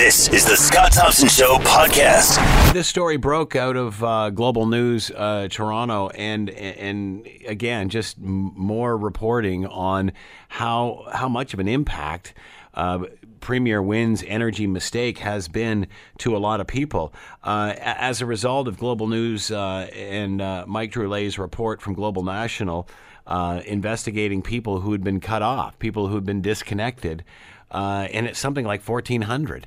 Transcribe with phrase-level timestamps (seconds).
[0.00, 2.72] This is the Scott Thompson Show podcast.
[2.72, 8.96] This story broke out of uh, Global News uh, Toronto, and and again, just more
[8.96, 10.12] reporting on
[10.48, 12.32] how how much of an impact.
[12.72, 13.04] Uh,
[13.40, 15.86] Premier Wynne's energy mistake has been
[16.16, 17.12] to a lot of people.
[17.44, 22.22] Uh, as a result of Global News uh, and uh, Mike Drolet's report from Global
[22.22, 22.88] National,
[23.26, 27.22] uh, investigating people who had been cut off, people who had been disconnected,
[27.70, 29.66] uh, and it's something like 1,400.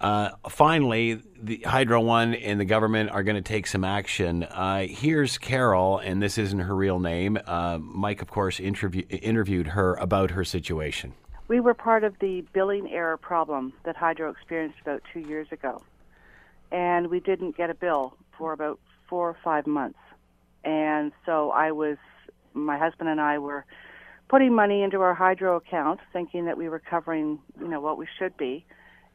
[0.00, 4.44] Uh, finally, the Hydro One and the government are going to take some action.
[4.44, 7.38] Uh, here's Carol, and this isn't her real name.
[7.46, 11.12] Uh, Mike, of course, interview- interviewed her about her situation.
[11.48, 15.82] We were part of the billing error problem that Hydro experienced about two years ago.
[16.72, 19.98] And we didn't get a bill for about four or five months.
[20.64, 21.98] And so I was,
[22.54, 23.66] my husband and I were
[24.28, 28.06] putting money into our Hydro account, thinking that we were covering, you know, what we
[28.18, 28.64] should be.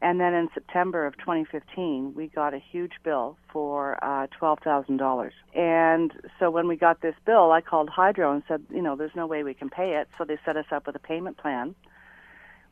[0.01, 5.31] And then in September of 2015, we got a huge bill for uh, $12,000.
[5.55, 9.15] And so when we got this bill, I called Hydro and said, you know, there's
[9.15, 10.09] no way we can pay it.
[10.17, 11.75] So they set us up with a payment plan,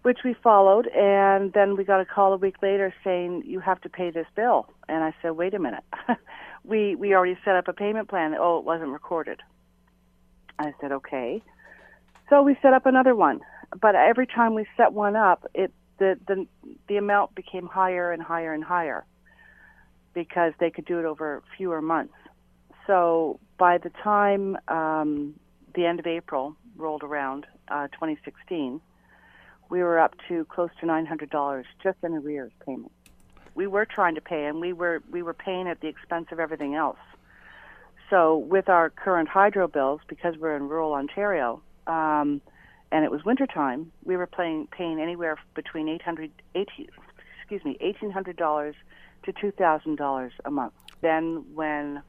[0.02, 0.88] which we followed.
[0.88, 4.28] And then we got a call a week later saying, you have to pay this
[4.36, 4.68] bill.
[4.90, 5.84] And I said, wait a minute.
[6.66, 8.36] we, we already set up a payment plan.
[8.38, 9.40] Oh, it wasn't recorded.
[10.60, 11.42] I said, okay.
[12.30, 13.40] So we set up another one.
[13.82, 16.48] But every time we set one up, it the, the
[16.88, 19.06] the amount became higher and higher and higher
[20.14, 22.14] because they could do it over fewer months.
[22.88, 25.36] So by the time um,
[25.74, 28.82] the end of April rolled around, uh, 2016,
[29.70, 32.92] we were up to close to $900 just in arrears payment.
[33.56, 36.40] We were trying to pay, and we were we were paying at the expense of
[36.40, 36.98] everything else.
[38.10, 41.62] So with our current hydro bills, because we're in rural Ontario.
[41.88, 42.42] Um,
[42.94, 46.88] and it was wintertime, we were paying paying anywhere between 800 18,
[47.40, 48.76] excuse me, $1800
[49.24, 50.74] to $2000 a month.
[51.02, 52.04] Then when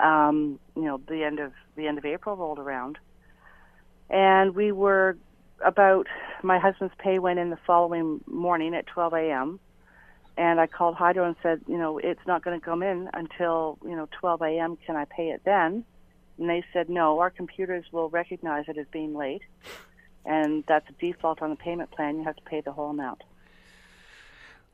[0.00, 2.98] um, you know, the end of the end of April rolled around
[4.08, 5.16] and we were
[5.64, 6.06] about
[6.42, 9.60] my husband's pay went in the following morning at 12 a.m.
[10.36, 13.76] and I called Hydro and said, you know, it's not going to come in until,
[13.84, 14.78] you know, 12 a.m.
[14.86, 15.84] Can I pay it then?
[16.38, 19.42] And they said, no, our computers will recognize it as being late,
[20.30, 22.16] and that's a default on the payment plan.
[22.16, 23.22] You have to pay the whole amount.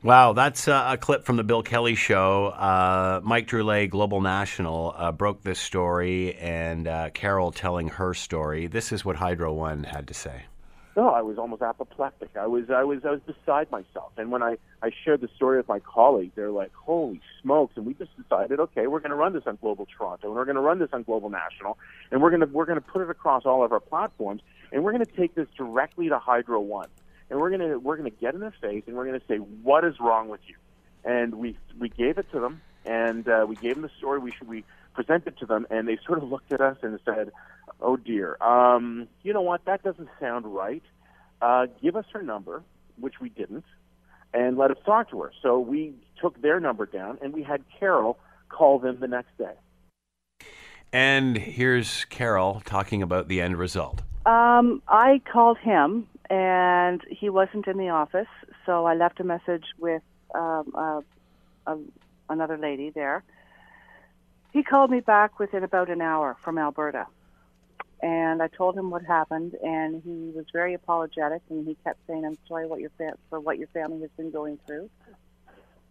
[0.03, 2.45] Wow, that's uh, a clip from the Bill Kelly show.
[2.45, 8.67] Uh, Mike Drolet, Global National, uh, broke this story, and uh, Carol telling her story.
[8.67, 10.43] This is what Hydro One had to say.
[10.95, 12.29] No, I was almost apoplectic.
[12.39, 14.11] I was, I was, I was beside myself.
[14.17, 17.85] And when I, I shared the story with my colleagues, they're like, "Holy smokes!" And
[17.85, 20.55] we just decided, okay, we're going to run this on Global Toronto, and we're going
[20.55, 21.77] to run this on Global National,
[22.11, 24.41] and we're going to, we're going to put it across all of our platforms,
[24.71, 26.89] and we're going to take this directly to Hydro One,
[27.29, 29.25] and we're going to, we're going to get in their face, and we're going to
[29.27, 30.55] say, "What is wrong with you?"
[31.03, 34.19] And we, we gave it to them, and uh, we gave them the story.
[34.19, 34.63] We should, we
[34.93, 37.31] presented to them, and they sort of looked at us and said,
[37.81, 39.65] "Oh dear, um, you know what?
[39.65, 40.83] That doesn't sound right.
[41.41, 42.63] Uh, give us her number,
[42.99, 43.65] which we didn't,
[44.33, 47.63] and let us talk to her." So we took their number down, and we had
[47.79, 48.17] Carol
[48.49, 49.53] call them the next day.
[50.93, 54.03] And here's Carol talking about the end result.
[54.27, 58.27] Um, I called him, and he wasn't in the office,
[58.65, 60.01] so I left a message with
[60.35, 61.01] um, uh,
[61.65, 61.77] a,
[62.29, 63.23] another lady there.
[64.51, 67.07] He called me back within about an hour from Alberta,
[68.01, 72.25] and I told him what happened, and he was very apologetic, and he kept saying,
[72.25, 74.89] "I'm sorry what your fa- for what your family has been going through."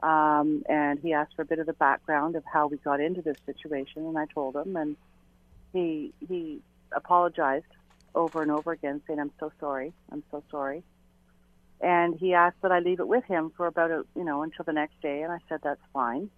[0.02, 3.22] Um, and he asked for a bit of the background of how we got into
[3.22, 4.94] this situation, and I told him, and
[5.72, 6.60] he he
[6.92, 7.64] apologized
[8.16, 10.82] over and over again, saying, "I'm so sorry, I'm so sorry."
[11.80, 14.64] And he asked that I leave it with him for about a you know until
[14.64, 16.30] the next day, and I said that's fine.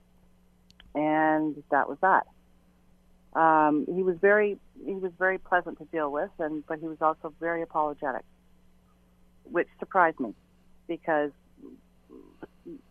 [0.94, 2.26] And that was that.
[3.34, 7.00] Um, he was very he was very pleasant to deal with, and but he was
[7.00, 8.24] also very apologetic,
[9.44, 10.34] which surprised me,
[10.88, 11.30] because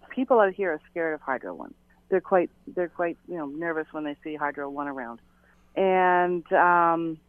[0.09, 1.73] people out here are scared of Hydro One.
[2.09, 5.19] They're quite they're quite you know nervous when they see Hydro One around,
[5.75, 7.19] and um,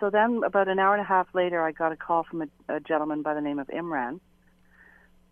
[0.00, 2.74] so then about an hour and a half later, I got a call from a,
[2.76, 4.20] a gentleman by the name of Imran,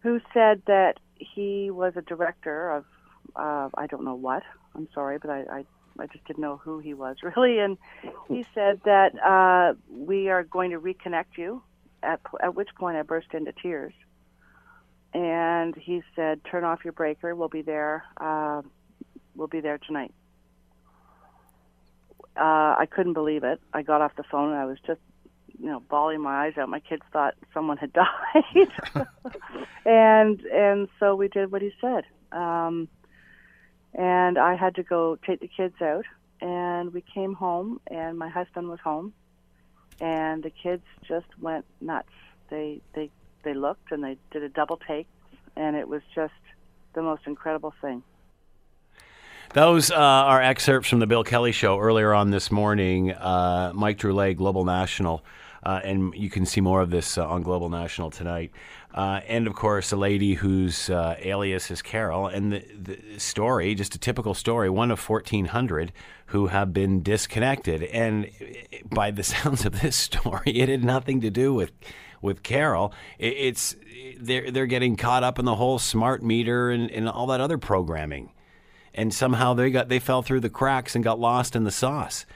[0.01, 2.85] who said that he was a director of
[3.37, 4.43] uh, I don't know what.
[4.75, 5.65] I'm sorry, but I, I
[5.99, 7.79] I just didn't know who he was really, and
[8.29, 11.63] he said that uh, we are going to reconnect you.
[12.03, 13.95] At at which point I burst into tears,
[15.15, 17.35] and he said, "Turn off your breaker.
[17.35, 18.05] We'll be there.
[18.17, 18.63] Uh,
[19.37, 20.13] we'll be there tonight."
[22.37, 23.61] Uh, I couldn't believe it.
[23.73, 25.01] I got off the phone and I was just
[25.63, 26.69] you know, bawling my eyes out.
[26.69, 28.73] My kids thought someone had died,
[29.87, 32.05] and and so we did what he said.
[32.33, 32.89] Um,
[33.95, 36.05] and I had to go take the kids out,
[36.41, 39.13] and we came home, and my husband was home,
[40.01, 42.09] and the kids just went nuts.
[42.51, 43.11] They they
[43.45, 45.07] they looked and they did a double take,
[45.57, 46.35] and it was just
[46.95, 48.03] the most incredible thing.
[49.55, 53.13] Those uh, are excerpts from the Bill Kelly Show earlier on this morning.
[53.13, 55.23] Uh, Mike Drolet, Global National,
[55.63, 58.51] uh, and you can see more of this uh, on Global National tonight.
[58.95, 63.75] Uh, and of course, a lady whose uh, alias is Carol, and the, the story,
[63.75, 65.93] just a typical story, one of 1,400
[66.27, 67.83] who have been disconnected.
[67.83, 68.31] And
[68.91, 71.73] by the sounds of this story, it had nothing to do with
[72.23, 72.95] with Carol.
[73.19, 73.77] It's
[74.19, 77.59] they're they're getting caught up in the whole smart meter and, and all that other
[77.59, 78.31] programming
[78.95, 82.27] and somehow they got they fell through the cracks and got lost in the sauce.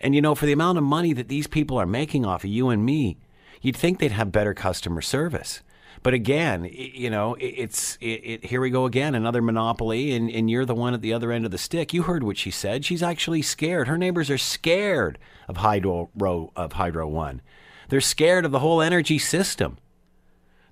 [0.00, 2.50] And you know, for the amount of money that these people are making off of
[2.50, 3.18] you and me,
[3.62, 5.62] you'd think they'd have better customer service.
[6.02, 10.48] But again, you know, it's it, it, here we go again, another monopoly, and, and
[10.50, 11.92] you're the one at the other end of the stick.
[11.92, 12.84] You heard what she said.
[12.84, 13.88] She's actually scared.
[13.88, 15.18] Her neighbors are scared
[15.48, 16.12] of Hydro
[16.54, 17.40] of Hydro One.
[17.88, 19.78] They're scared of the whole energy system.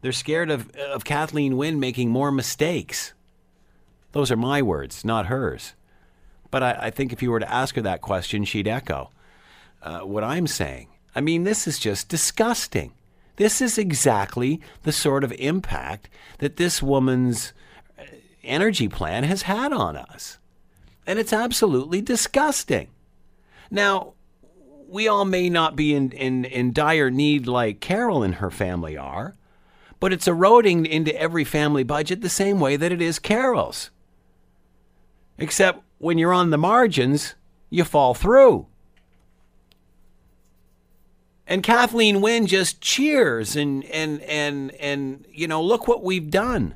[0.03, 3.14] They're scared of of Kathleen Wynne making more mistakes.
[4.15, 5.75] Those are my words, not hers.
[6.49, 9.11] But I, I think if you were to ask her that question, she'd echo
[9.83, 10.87] uh, what I'm saying.
[11.17, 12.93] I mean, this is just disgusting.
[13.37, 16.09] This is exactly the sort of impact
[16.39, 17.53] that this woman's
[17.99, 18.05] uh,
[18.45, 20.39] energy plan has had on us.
[21.09, 22.91] And it's absolutely disgusting.
[23.69, 24.15] Now,
[24.89, 28.97] we all may not be in, in, in dire need like Carol and her family
[28.97, 29.35] are,
[29.99, 33.91] but it's eroding into every family budget the same way that it is Carol's.
[35.39, 37.35] Except when you're on the margins,
[37.71, 38.67] you fall through.
[41.47, 46.75] And Kathleen Wynne just cheers and and and and you know, look what we've done.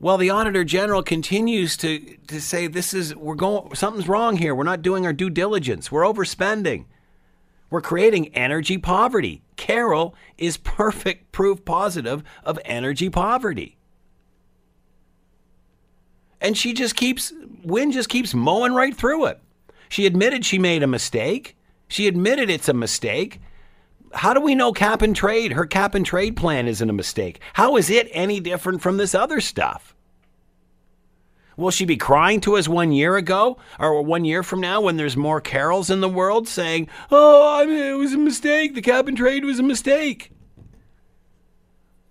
[0.00, 4.54] Well, the Auditor General continues to, to say this is we're going something's wrong here.
[4.54, 5.92] We're not doing our due diligence.
[5.92, 6.86] We're overspending.
[7.70, 9.42] We're creating energy poverty.
[9.56, 13.78] Carol is perfect proof positive of energy poverty
[16.42, 17.32] and she just keeps
[17.64, 19.40] Wynne just keeps mowing right through it.
[19.88, 21.56] She admitted she made a mistake.
[21.88, 23.40] She admitted it's a mistake.
[24.12, 25.52] How do we know cap and trade?
[25.52, 27.40] Her cap and trade plan isn't a mistake.
[27.54, 29.94] How is it any different from this other stuff?
[31.56, 34.96] Will she be crying to us one year ago or one year from now when
[34.96, 38.74] there's more carols in the world saying, oh, I mean, it was a mistake.
[38.74, 40.32] The cap and trade was a mistake?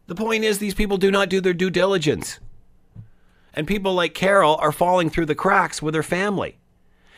[0.08, 2.40] The point is, these people do not do their due diligence
[3.54, 6.58] and people like Carol are falling through the cracks with her family.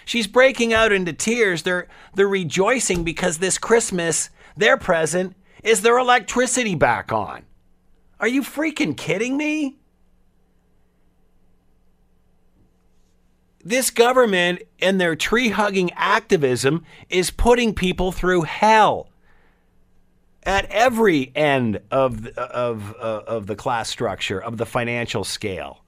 [0.06, 1.64] She's breaking out into tears.
[1.64, 7.44] They're, they're rejoicing because this Christmas, their present is their electricity back on.
[8.20, 9.78] Are you freaking kidding me?
[13.64, 19.10] This government and their tree hugging activism is putting people through hell
[20.46, 25.80] at every end of, of, uh, of the class structure, of the financial scale.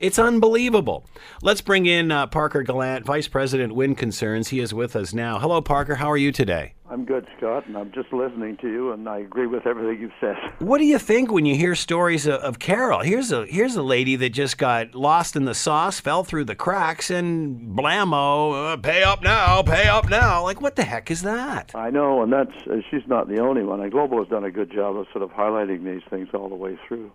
[0.00, 1.04] It's unbelievable.
[1.42, 4.46] Let's bring in uh, Parker Gallant, Vice President Wind Concerns.
[4.48, 5.40] He is with us now.
[5.40, 5.96] Hello, Parker.
[5.96, 6.74] How are you today?
[6.88, 10.12] I'm good, Scott, and I'm just listening to you, and I agree with everything you've
[10.20, 10.36] said.
[10.60, 13.00] What do you think when you hear stories of, of Carol?
[13.00, 16.54] Here's a here's a lady that just got lost in the sauce, fell through the
[16.54, 20.44] cracks, and blammo, uh, pay up now, pay up now.
[20.44, 21.72] Like, what the heck is that?
[21.74, 23.88] I know, and that's uh, she's not the only one.
[23.90, 26.78] Global has done a good job of sort of highlighting these things all the way
[26.86, 27.10] through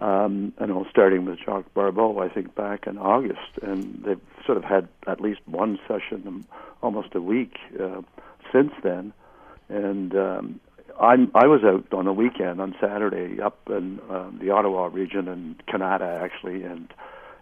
[0.00, 4.58] um, you know, starting with Jacques Bourbeau, I think back in August, and they've sort
[4.58, 6.46] of had at least one session
[6.82, 8.02] almost a week uh,
[8.52, 9.12] since then.
[9.68, 10.60] And um,
[11.00, 15.28] I'm, I was out on the weekend on Saturday up in uh, the Ottawa region
[15.28, 16.92] and Kanata actually, and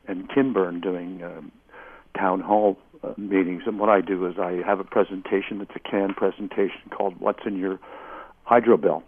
[0.09, 1.51] and Kinburn doing um,
[2.17, 3.63] town hall uh, meetings.
[3.67, 5.61] And what I do is I have a presentation.
[5.61, 7.79] It's a canned presentation called "What's in Your
[8.45, 9.03] Hydro Bill."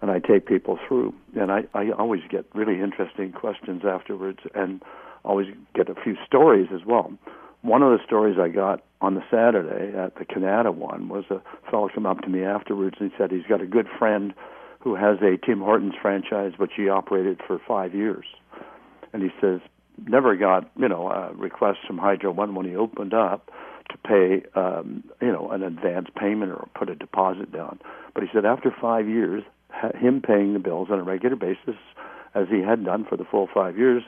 [0.00, 1.12] And I take people through.
[1.38, 4.82] And I, I always get really interesting questions afterwards and
[5.24, 7.12] always get a few stories as well.
[7.62, 11.40] One of the stories I got on the Saturday at the Kanata one was a
[11.70, 14.32] fellow come up to me afterwards and he said he's got a good friend
[14.80, 18.26] who has a Tim Hortons franchise which he operated for five years.
[19.12, 19.60] And he says,
[20.06, 23.50] never got, you know, a request from Hydro One when he opened up
[23.90, 27.80] to pay, um, you know, an advance payment or put a deposit down.
[28.14, 29.42] But he said after five years,
[29.96, 31.76] him paying the bills on a regular basis,
[32.34, 34.02] as he had done for the full five years,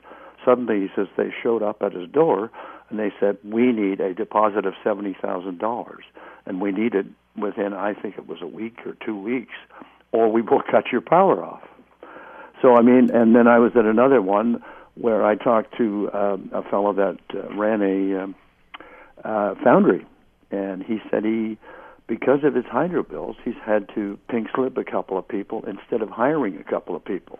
[0.44, 2.50] Suddenly, he says they showed up at his door
[2.88, 6.04] and they said, "We need a deposit of seventy thousand dollars,
[6.46, 9.54] and we need it within, I think it was a week or two weeks,
[10.12, 11.62] or we will cut your power off."
[12.62, 14.62] So I mean, and then I was at another one
[14.94, 18.34] where I talked to um, a fellow that uh, ran a um,
[19.24, 20.06] uh, foundry,
[20.50, 21.58] and he said he,
[22.10, 26.02] because of his hydro bills, he's had to pink slip a couple of people instead
[26.02, 27.38] of hiring a couple of people.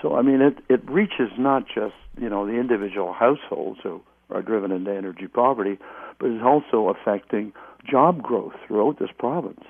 [0.00, 4.40] So I mean, it it reaches not just you know the individual households who are
[4.40, 5.78] driven into energy poverty,
[6.18, 7.52] but it's also affecting
[7.88, 9.64] job growth throughout this province.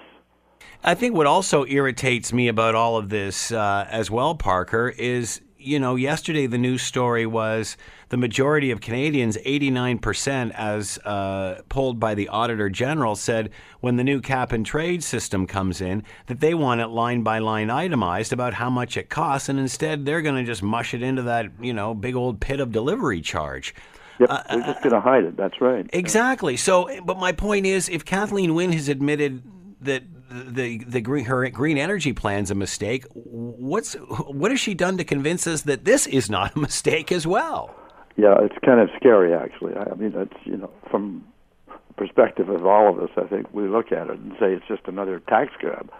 [0.84, 5.40] I think what also irritates me about all of this uh, as well, Parker, is
[5.66, 7.76] you know, yesterday the news story was
[8.08, 14.04] the majority of Canadians, 89%, as uh, polled by the Auditor General, said when the
[14.04, 18.32] new cap and trade system comes in, that they want it line by line itemized
[18.32, 21.46] about how much it costs, and instead they're going to just mush it into that,
[21.60, 23.74] you know, big old pit of delivery charge.
[24.20, 25.36] Yep, uh, they're just going to hide it.
[25.36, 25.88] That's right.
[25.92, 26.56] Exactly.
[26.56, 29.42] So, but my point is, if Kathleen Wynne has admitted
[29.80, 33.04] that the the green her green energy plan's a mistake.
[33.14, 37.26] What's what has she done to convince us that this is not a mistake as
[37.26, 37.74] well?
[38.16, 39.74] Yeah, it's kind of scary actually.
[39.74, 41.24] I mean, that's you know from
[41.68, 44.66] the perspective of all of us, I think we look at it and say it's
[44.68, 45.90] just another tax grab.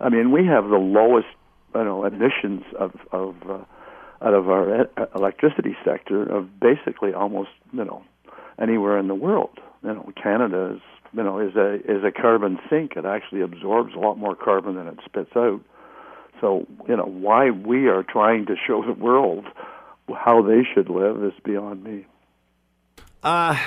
[0.00, 1.28] I mean, we have the lowest
[1.74, 3.58] you know emissions of of uh,
[4.20, 8.02] out of our electricity sector of basically almost you know
[8.60, 9.58] anywhere in the world.
[9.82, 10.82] You know, Canada is
[11.12, 12.92] you know is a is a carbon sink.
[12.96, 15.60] It actually absorbs a lot more carbon than it spits out.
[16.40, 19.44] So you know why we are trying to show the world
[20.14, 22.06] how they should live is beyond me.
[23.22, 23.58] Uh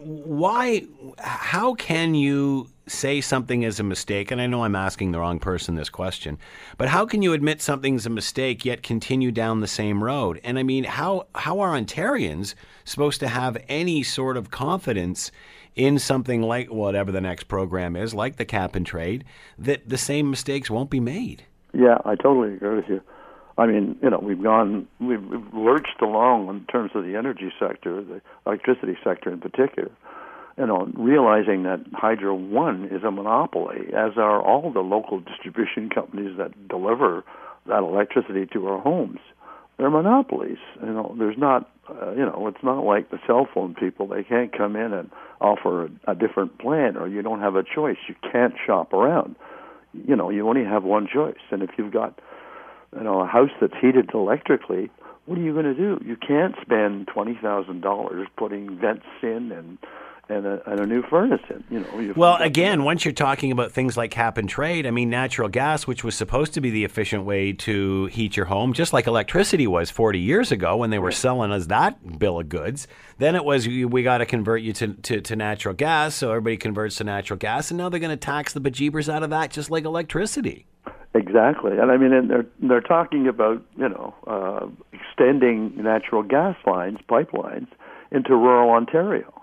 [0.00, 0.82] why
[1.18, 5.38] how can you say something is a mistake and I know I'm asking the wrong
[5.38, 6.38] person this question
[6.76, 10.58] but how can you admit something's a mistake yet continue down the same road and
[10.58, 15.32] I mean how how are Ontarians supposed to have any sort of confidence
[15.76, 19.24] in something like whatever the next program is, like the cap and trade,
[19.58, 21.44] that the same mistakes won't be made.
[21.74, 23.02] Yeah, I totally agree with you.
[23.58, 25.22] I mean, you know, we've gone, we've,
[25.54, 29.90] lurched along in terms of the energy sector, the electricity sector in particular.
[30.58, 35.90] You know, realizing that Hydro One is a monopoly, as are all the local distribution
[35.90, 37.24] companies that deliver
[37.66, 39.18] that electricity to our homes.
[39.78, 40.58] They're monopolies.
[40.80, 44.06] You know, there's not, uh, you know, it's not like the cell phone people.
[44.06, 45.10] They can't come in and
[45.40, 47.98] offer a, a different plan, or you don't have a choice.
[48.08, 49.36] You can't shop around.
[49.92, 51.40] You know, you only have one choice.
[51.50, 52.18] And if you've got,
[52.94, 54.90] you know, a house that's heated electrically,
[55.26, 56.00] what are you going to do?
[56.04, 59.78] You can't spend twenty thousand dollars putting vents in and
[60.28, 61.64] and a, and a new furnace in.
[61.70, 62.14] You know.
[62.16, 65.86] Well, again, once you're talking about things like cap and trade, I mean, natural gas,
[65.86, 69.66] which was supposed to be the efficient way to heat your home, just like electricity
[69.66, 72.88] was 40 years ago when they were selling us that bill of goods.
[73.18, 76.56] Then it was we got to convert you to, to, to natural gas, so everybody
[76.56, 79.50] converts to natural gas, and now they're going to tax the bejeebers out of that,
[79.50, 80.66] just like electricity.
[81.14, 86.56] Exactly, and I mean, and they're they're talking about you know uh, extending natural gas
[86.66, 87.68] lines, pipelines
[88.10, 89.35] into rural Ontario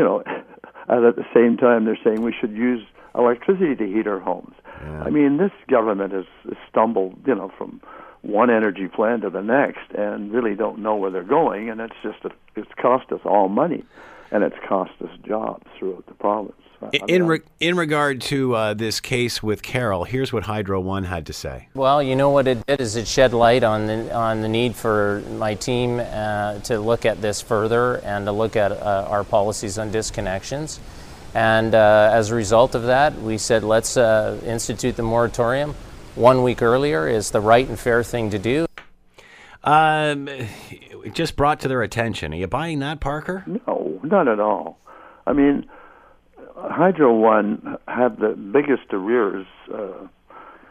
[0.00, 0.22] you know,
[0.88, 2.82] and at the same time they're saying we should use
[3.14, 4.54] electricity to heat our homes.
[4.82, 5.02] Yeah.
[5.02, 7.82] I mean, this government has, has stumbled, you know, from
[8.22, 11.94] one energy plan to the next, and really don't know where they're going, and it's
[12.02, 13.84] just a, it's cost us all money,
[14.30, 16.54] and it's cost us jobs throughout the province.
[17.08, 21.26] In re- in regard to uh, this case with Carol, here's what Hydro One had
[21.26, 21.68] to say.
[21.74, 24.74] Well, you know what it did is it shed light on the on the need
[24.74, 29.24] for my team uh, to look at this further and to look at uh, our
[29.24, 30.78] policies on disconnections.
[31.34, 35.74] And uh, as a result of that, we said let's uh, institute the moratorium.
[36.14, 38.66] One week earlier is the right and fair thing to do.
[39.62, 40.28] Um,
[41.12, 42.32] just brought to their attention.
[42.32, 43.44] Are you buying that, Parker?
[43.46, 44.78] No, not at all.
[45.26, 45.68] I mean
[46.68, 50.06] Hydro One had the biggest arrears uh,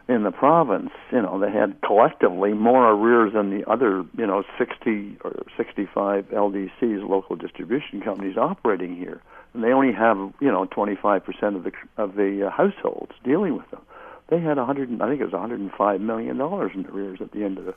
[0.08, 0.92] in the province.
[1.12, 6.26] You know, they had collectively more arrears than the other, you know, 60 or 65
[6.26, 9.22] LDCs, local distribution companies operating here,
[9.54, 11.22] and they only have, you know, 25%
[11.56, 13.82] of the of the uh, households dealing with them.
[14.30, 17.58] They had 100, I think it was 105 million dollars in arrears at the end
[17.58, 17.76] of the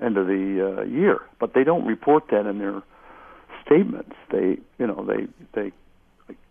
[0.00, 2.82] end of the uh, year, but they don't report that in their
[3.64, 4.14] statements.
[4.30, 5.72] They, you know, they they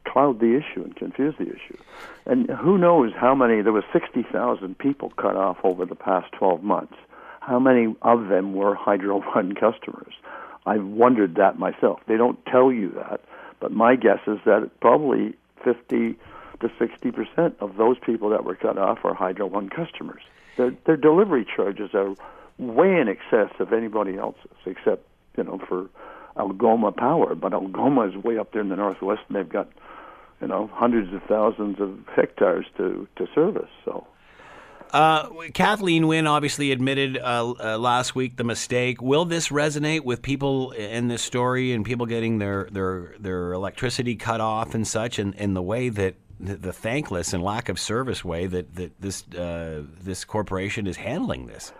[0.06, 1.78] cloud the issue and confuse the issue.
[2.26, 6.64] And who knows how many, there were 60,000 people cut off over the past 12
[6.64, 6.96] months.
[7.40, 10.14] How many of them were Hydro One customers?
[10.66, 12.00] I've wondered that myself.
[12.08, 13.22] They don't tell you that,
[13.60, 16.16] but my guess is that probably 50
[16.60, 20.22] to 60 percent of those people that were cut off are Hydro One customers.
[20.58, 22.16] Their, their delivery charges are
[22.60, 25.04] way in excess of anybody else's, except
[25.38, 25.90] you know, for
[26.38, 29.70] Algoma Power, but Algoma is way up there in the northwest, and they've got,
[30.42, 33.70] you know, hundreds of thousands of hectares to to service.
[33.86, 34.08] So.
[34.94, 39.02] Uh, Kathleen Wynne obviously admitted uh, uh, last week the mistake.
[39.02, 44.18] Will this resonate with people in this story and people getting their, their, their electricity
[44.18, 48.26] cut off and such, and, and the way that the, thankless and lack of service
[48.26, 51.72] way that, that this uh, this corporation is handling this?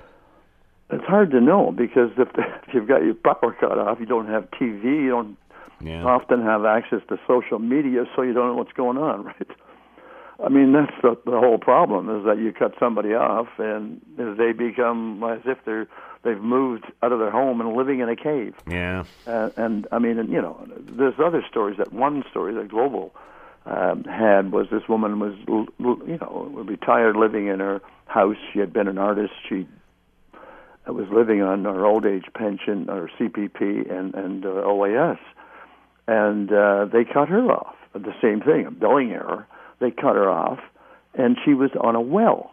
[0.92, 2.28] It's hard to know because if,
[2.68, 5.38] if you've got your power cut off, you don't have TV, you don't
[5.82, 6.04] Yeah.
[6.04, 9.48] often have access to social media, so you don't know what's going on, right?
[10.44, 14.54] I mean, that's the, the whole problem is that you cut somebody off, and they
[14.54, 15.88] become as if they're
[16.24, 18.56] they've moved out of their home and living in a cave.
[18.68, 19.04] Yeah.
[19.26, 21.78] Uh, and I mean, and, you know, there's other stories.
[21.78, 23.14] That one story that Global
[23.66, 28.36] um, had was this woman was, you know, retired, living in her house.
[28.54, 29.34] She had been an artist.
[29.48, 29.68] She
[30.88, 35.20] uh, was living on our old age pension our CPP and and uh, OAS,
[36.08, 37.76] and uh, they cut her off.
[37.94, 39.48] The same thing, a billing error.
[39.80, 40.60] They cut her off,
[41.14, 42.52] and she was on a well,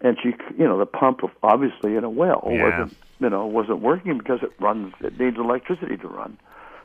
[0.00, 2.80] and she, you know, the pump obviously in a well Yeah.
[2.80, 6.38] wasn't, you know, wasn't working because it runs, it needs electricity to run.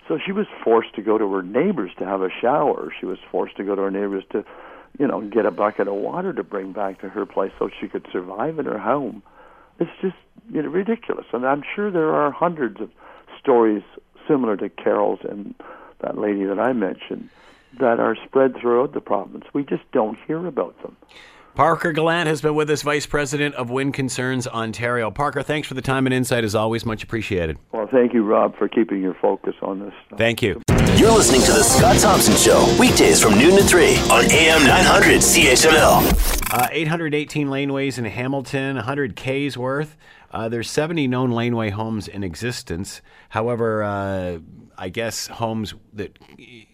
[0.07, 2.93] So she was forced to go to her neighbors to have a shower.
[2.99, 4.45] She was forced to go to her neighbors to,
[4.99, 7.87] you know, get a bucket of water to bring back to her place so she
[7.87, 9.23] could survive in her home.
[9.79, 10.15] It's just
[10.51, 11.25] you know, ridiculous.
[11.33, 12.89] And I'm sure there are hundreds of
[13.39, 13.83] stories
[14.27, 15.55] similar to Carol's and
[15.99, 17.29] that lady that I mentioned
[17.79, 19.45] that are spread throughout the province.
[19.53, 20.95] We just don't hear about them.
[21.57, 25.09] Parker Gallant has been with us, Vice President of Wind Concerns Ontario.
[25.09, 26.85] Parker, thanks for the time and insight as always.
[26.85, 27.57] Much appreciated.
[27.71, 29.93] Well, thank you, Rob, for keeping your focus on this.
[30.17, 30.61] Thank you.
[30.97, 35.19] You're listening to The Scott Thompson Show, weekdays from noon to 3 on AM 900
[35.19, 36.53] CHML.
[36.53, 39.97] Uh, 818 laneways in Hamilton, 100 Ks worth.
[40.29, 43.01] Uh, there's 70 known laneway homes in existence.
[43.29, 44.37] However, uh,
[44.77, 46.19] I guess homes that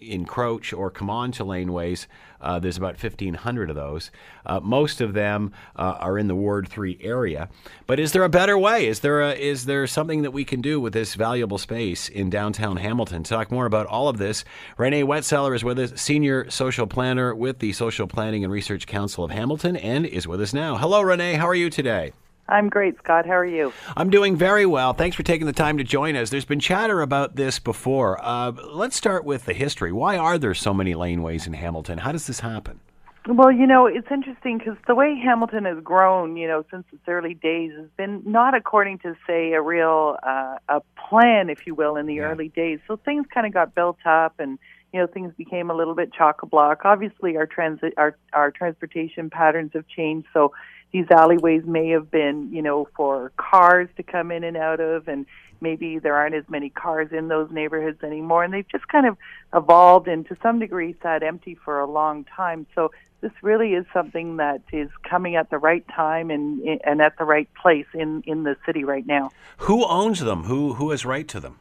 [0.01, 2.07] encroach or come onto laneways,
[2.43, 4.11] uh, there's about 1,500 of those.
[4.45, 7.49] Uh, most of them uh, are in the Ward 3 area.
[7.87, 8.87] But is there a better way?
[8.87, 12.29] Is there, a, is there something that we can do with this valuable space in
[12.29, 13.23] downtown Hamilton?
[13.23, 14.43] To talk more about all of this,
[14.77, 19.23] Renee Wetselaar is with us, Senior Social Planner with the Social Planning and Research Council
[19.23, 20.77] of Hamilton, and is with us now.
[20.77, 21.35] Hello, Renee.
[21.35, 22.13] How are you today?
[22.47, 23.25] I'm great, Scott.
[23.25, 23.71] How are you?
[23.95, 24.93] I'm doing very well.
[24.93, 26.29] Thanks for taking the time to join us.
[26.29, 28.19] There's been chatter about this before.
[28.21, 29.91] Uh, let's start with the history.
[29.93, 31.99] Why are there so many laneways in Hamilton?
[31.99, 32.79] How does this happen?
[33.25, 37.03] Well, you know, it's interesting because the way Hamilton has grown, you know, since its
[37.07, 41.73] early days has been not according to, say, a real uh, a plan, if you
[41.73, 42.23] will, in the Yeah.
[42.23, 42.79] early days.
[42.85, 44.59] So things kind of got built up, and
[44.91, 46.81] you know, things became a little bit chock a block.
[46.83, 50.51] Obviously, our transit, our our transportation patterns have changed, so
[50.93, 55.07] these alleyways may have been, you know, for cars to come in and out of,
[55.07, 55.25] and
[55.59, 59.17] maybe there aren't as many cars in those neighborhoods anymore, and they've just kind of
[59.55, 62.67] evolved and to some degree sat empty for a long time.
[62.75, 67.17] So this really is something that is coming at the right time and and at
[67.17, 69.31] the right place in in the city right now.
[69.59, 70.43] Who owns them?
[70.43, 71.57] Who who has right to them?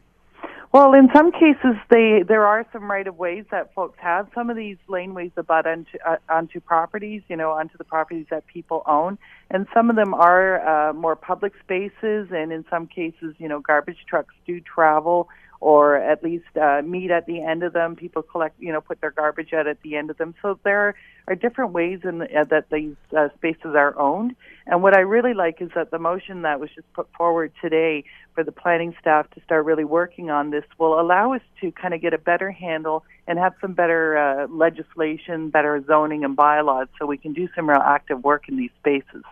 [0.73, 4.29] Well, in some cases, they there are some right of ways that folks have.
[4.35, 8.47] Some of these laneways abut onto uh, onto properties, you know, onto the properties that
[8.47, 9.19] people own,
[9.51, 12.29] and some of them are uh, more public spaces.
[12.31, 15.29] And in some cases, you know, garbage trucks do travel,
[15.63, 17.95] or at least uh, meet at the end of them.
[17.95, 20.35] People collect, you know, put their garbage out at the end of them.
[20.43, 20.97] So there
[21.29, 24.35] are different ways in the, uh, that these uh, spaces are owned.
[24.67, 28.03] And what I really like is that the motion that was just put forward today
[28.35, 31.95] for the planning staff to start really working on this will allow us to kind
[31.95, 36.89] of get a better handle and have some better uh, legislation, better zoning and bylaws
[36.99, 39.23] so we can do some real active work in these spaces.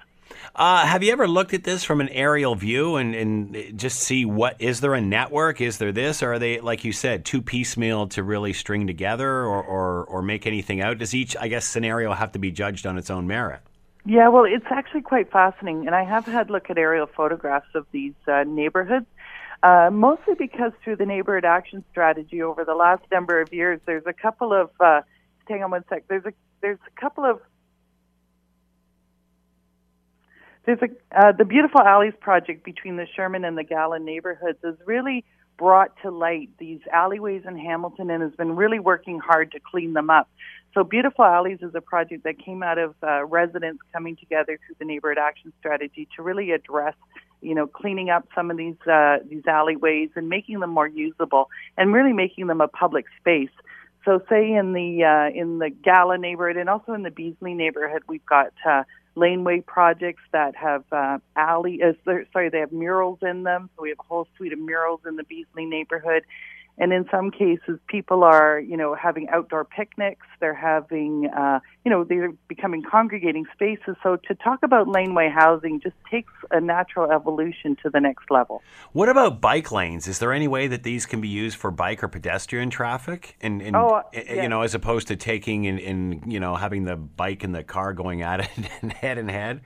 [0.54, 4.24] Uh, have you ever looked at this from an aerial view and, and just see
[4.24, 5.60] what is there a network?
[5.60, 9.28] Is there this, or are they like you said, too piecemeal to really string together
[9.28, 10.98] or, or, or make anything out?
[10.98, 13.60] Does each, I guess, scenario have to be judged on its own merit?
[14.06, 17.86] Yeah, well, it's actually quite fascinating, and I have had look at aerial photographs of
[17.92, 19.06] these uh, neighborhoods.
[19.62, 24.06] Uh, mostly because through the neighborhood action strategy over the last number of years, there's
[24.06, 24.70] a couple of.
[24.80, 25.02] Uh,
[25.46, 26.04] hang on one sec.
[26.08, 27.40] There's a there's a couple of
[30.70, 34.76] there's a uh, the beautiful alleys project between the Sherman and the Gallon neighborhoods has
[34.87, 35.24] really
[35.59, 39.92] brought to light these alleyways in Hamilton and has been really working hard to clean
[39.92, 40.28] them up.
[40.72, 44.76] So Beautiful Alleys is a project that came out of uh, residents coming together through
[44.78, 46.94] the neighborhood action strategy to really address,
[47.42, 51.50] you know, cleaning up some of these uh, these alleyways and making them more usable
[51.76, 53.50] and really making them a public space.
[54.04, 58.02] So, say in the uh, in the Gala neighborhood and also in the Beasley neighborhood,
[58.09, 61.83] we've got uh, laneway projects that have uh, alley.
[61.83, 61.92] Uh,
[62.33, 63.70] sorry, they have murals in them.
[63.77, 66.25] So we have a whole suite of murals in the Beasley neighborhood.
[66.78, 70.26] And in some cases, people are, you know, having outdoor picnics.
[70.40, 73.96] They're having, uh, you know, they're becoming congregating spaces.
[74.02, 78.62] So to talk about laneway housing just takes a natural evolution to the next level.
[78.92, 80.09] What about bike lanes?
[80.09, 83.37] Is there any way that these can be used for bike or pedestrian traffic?
[83.42, 86.96] And, and oh, you know, as opposed to taking and, and, you know, having the
[86.96, 88.48] bike and the car going at it
[88.94, 89.61] head in head?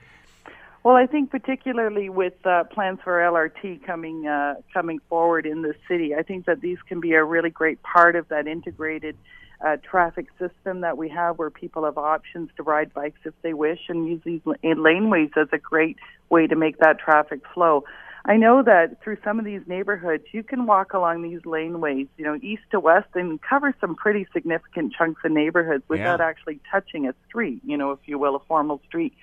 [0.85, 5.73] Well, I think particularly with uh, plans for LRT coming uh, coming forward in the
[5.87, 9.17] city, I think that these can be a really great part of that integrated
[9.65, 13.55] uh, traffic system that we have, where people have options to ride bikes if they
[13.55, 15.97] wish, and use these laneways as a great
[16.29, 17.83] way to make that traffic flow.
[18.25, 22.25] I know that through some of these neighborhoods, you can walk along these laneways, you
[22.25, 26.27] know, east to west, and cover some pretty significant chunks of neighborhoods without Yeah.
[26.27, 29.13] actually touching a street, you know, if you will, a formal street.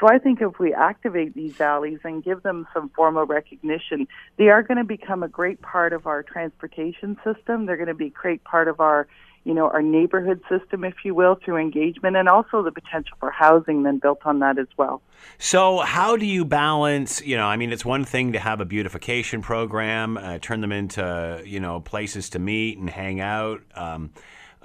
[0.00, 4.06] So I think if we activate these alleys and give them some formal recognition,
[4.36, 7.64] they are going to become a great part of our transportation system.
[7.64, 9.06] They're going to be a great part of our,
[9.44, 13.30] you know, our neighborhood system, if you will, through engagement and also the potential for
[13.30, 15.00] housing then built on that as well.
[15.38, 17.22] So, how do you balance?
[17.24, 20.72] You know, I mean, it's one thing to have a beautification program, uh, turn them
[20.72, 24.10] into you know places to meet and hang out, um,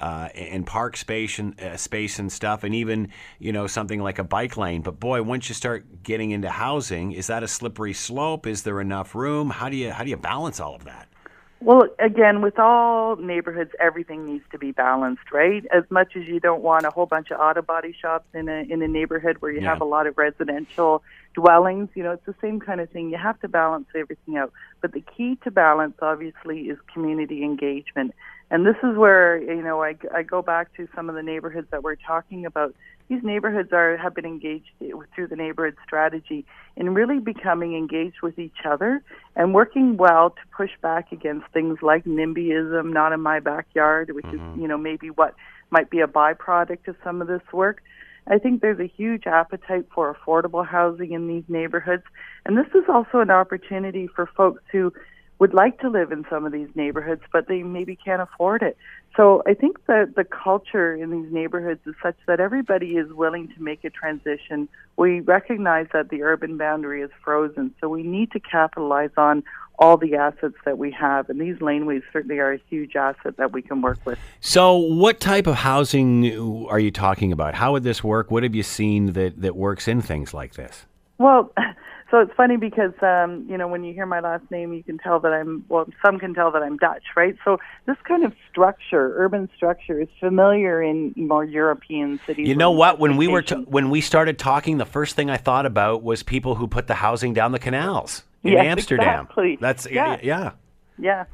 [0.02, 3.10] uh, and park space and uh, space and stuff, and even
[3.40, 4.82] you know something like a bike lane.
[4.82, 8.48] But boy, once you start getting into housing, is that a slippery slope?
[8.48, 9.52] Is there enough room?
[9.52, 11.08] How do you how do you balance all of that?
[11.64, 15.64] Well, again, with all neighborhoods, everything needs to be balanced, right?
[15.72, 18.66] As much as you don't want a whole bunch of auto body shops in a
[18.68, 19.70] in a neighborhood where you Yeah.
[19.70, 21.04] have a lot of residential
[21.36, 23.12] dwellings, you know, it's the same kind of thing.
[23.12, 24.52] You have to balance everything out.
[24.82, 28.16] But the key to balance, obviously, is community engagement.
[28.52, 31.68] And this is where you know I, I go back to some of the neighborhoods
[31.72, 32.76] that we're talking about.
[33.08, 34.70] These neighborhoods are have been engaged
[35.16, 39.02] through the neighborhood strategy in really becoming engaged with each other
[39.38, 44.26] and working well to push back against things like NIMBYism, not in my backyard, which
[44.26, 44.62] is mm-hmm.
[44.62, 45.34] you know maybe what
[45.70, 47.82] might be a byproduct of some of this work.
[48.28, 52.04] I think there's a huge appetite for affordable housing in these neighborhoods,
[52.46, 54.92] and this is also an opportunity for folks who
[55.42, 58.78] would like to live in some of these neighborhoods, but they maybe can't afford it.
[59.18, 63.48] So I think that the culture in these neighborhoods is such that everybody is willing
[63.48, 64.70] to make a transition.
[64.98, 69.44] We recognize that the urban boundary is frozen, so we need to capitalize on
[69.80, 73.52] all the assets that we have, and these laneways certainly are a huge asset that
[73.52, 74.20] we can work with.
[74.42, 77.56] So, what type of housing are you talking about?
[77.56, 78.30] How would this work?
[78.30, 80.86] What have you seen that that works in things like this?
[81.18, 81.52] Well,
[82.12, 84.98] so it's funny because um, you know when you hear my last name, you can
[84.98, 85.88] tell that I'm well.
[86.06, 87.36] Some can tell that I'm Dutch, right?
[87.46, 92.48] So this kind of structure, urban structure, is familiar in more European cities.
[92.48, 93.00] You know what?
[93.00, 96.22] When we were t- when we started talking, the first thing I thought about was
[96.22, 99.22] people who put the housing down the canals in Yes, Amsterdam.
[99.22, 99.58] exactly.
[99.62, 100.18] That's Yeah.
[100.22, 100.52] yeah.
[101.00, 101.26] Yeah.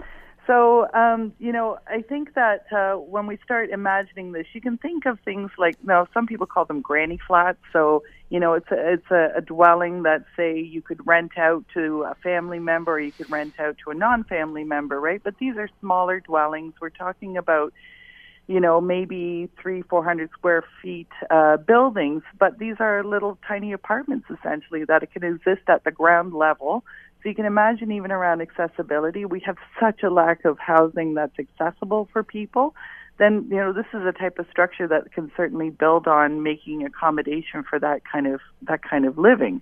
[0.48, 4.78] So, um, you know, I think that uh, when we start imagining this, you can
[4.78, 7.60] think of things like, now some people call them granny flats.
[7.74, 11.64] So, you know, it's a, it's a, a dwelling that, say, you could rent out
[11.74, 15.22] to a family member or you could rent out to a non family member, right?
[15.24, 16.74] But these are smaller dwellings.
[16.82, 17.74] We're talking about,
[18.48, 23.72] you know, maybe three, four hundred square feet uh, buildings, but these are little tiny
[23.72, 26.84] apartments essentially that it can exist at the ground level.
[27.24, 31.38] So you can imagine even around accessibility, we have such a lack of housing that's
[31.40, 32.76] accessible for people.
[33.18, 36.86] Then you know this is a type of structure that can certainly build on making
[36.86, 39.62] accommodation for that kind of that kind of living.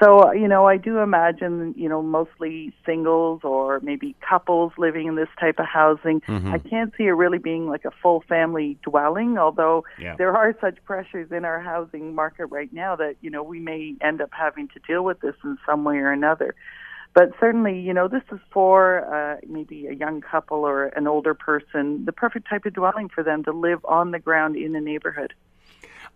[0.00, 5.14] So you know I do imagine you know mostly singles or maybe couples living in
[5.14, 6.20] this type of housing.
[6.22, 6.52] Mm-hmm.
[6.52, 10.16] I can't see it really being like a full family dwelling, although Yeah.
[10.16, 13.94] there are such pressures in our housing market right now that you know we may
[14.00, 16.54] end up having to deal with this in some way or another.
[17.14, 21.32] But certainly, you know, this is for uh, maybe a young couple or an older
[21.32, 24.80] person, the perfect type of dwelling for them to live on the ground in a
[24.80, 25.32] neighborhood.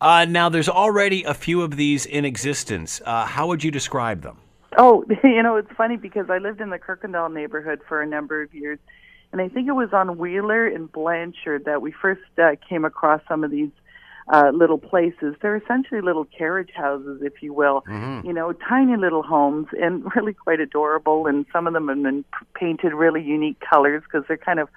[0.00, 3.00] Uh, now, there's already a few of these in existence.
[3.04, 4.38] Uh, how would you describe them?
[4.76, 8.42] Oh, you know, it's funny because I lived in the Kirkendall neighborhood for a number
[8.42, 8.80] of years,
[9.32, 13.20] and I think it was on Wheeler and Blanchard that we first uh, came across
[13.28, 13.70] some of these
[14.33, 15.35] uh, little places.
[15.41, 17.83] They're essentially little carriage houses, if you will.
[18.25, 21.27] You know, tiny little homes and really quite adorable.
[21.27, 24.69] And some of them have been painted really unique colors because they're kind of,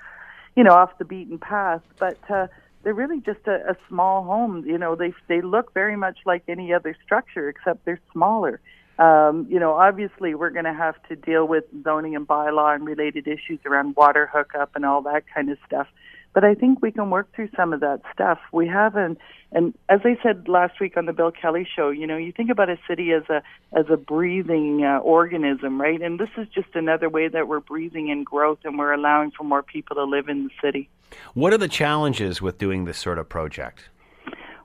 [0.55, 1.81] you know, off the beaten path.
[1.99, 2.47] But uh,
[2.83, 4.63] they're really just a, a small home.
[4.65, 8.61] You know, they they look very much like any other structure except they're smaller.
[8.99, 12.85] Um, you know, obviously, we're going to have to deal with zoning and bylaw and
[12.85, 15.87] related issues around water hookup and all that kind of stuff.
[16.33, 18.39] But I think we can work through some of that stuff.
[18.53, 19.17] We haven't,
[19.51, 22.49] and as I said last week on the Bill Kelly show, you know, you think
[22.49, 23.43] about a city as a
[23.77, 26.01] as a breathing uh, organism, right?
[26.01, 29.43] And this is just another way that we're breathing in growth, and we're allowing for
[29.43, 30.89] more people to live in the city.
[31.33, 33.89] What are the challenges with doing this sort of project?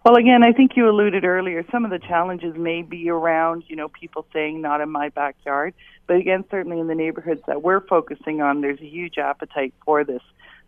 [0.05, 1.64] Well, again, I think you alluded earlier.
[1.72, 5.74] Some of the challenges may be around, you know, people saying not in my backyard.
[6.07, 10.05] But again, certainly in the neighborhoods that we're focusing on, there's a huge appetite for
[10.05, 10.22] this.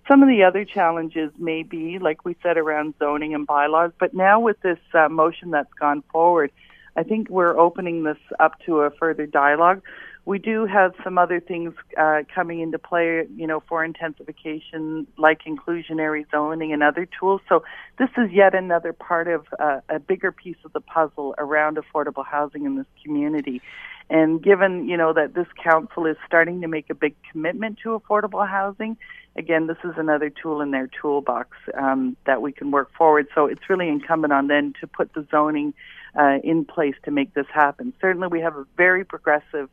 [0.08, 3.92] Some of the other challenges may be, like we said, around zoning and bylaws.
[4.00, 6.50] But now with this uh, motion that's gone forward,
[6.96, 9.82] I think we're opening this up to a further dialogue.
[10.24, 15.42] We do have some other things uh, coming into play, you know, for intensification, like
[15.44, 17.40] inclusionary zoning and other tools.
[17.48, 17.62] So
[17.98, 22.26] this is yet another part of uh, a bigger piece of the puzzle around affordable
[22.26, 23.62] housing in this community.
[24.10, 27.98] And given, you know, that this council is starting to make a big commitment to
[27.98, 28.96] affordable housing,
[29.36, 33.26] again, this is another tool in their toolbox um, that we can work forward.
[33.34, 35.74] So it's really incumbent on them to put the zoning
[36.18, 37.92] uh, in place to make this happen.
[38.00, 39.68] Certainly, we have a very progressive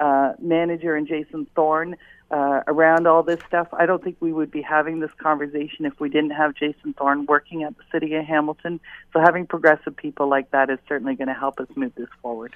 [0.00, 1.96] uh, manager and Jason Thorne
[2.30, 3.68] uh, around all this stuff.
[3.72, 7.26] I don't think we would be having this conversation if we didn't have Jason Thorne
[7.26, 8.80] working at the City of Hamilton.
[9.12, 12.54] So having progressive people like that is certainly going to help us move this forward.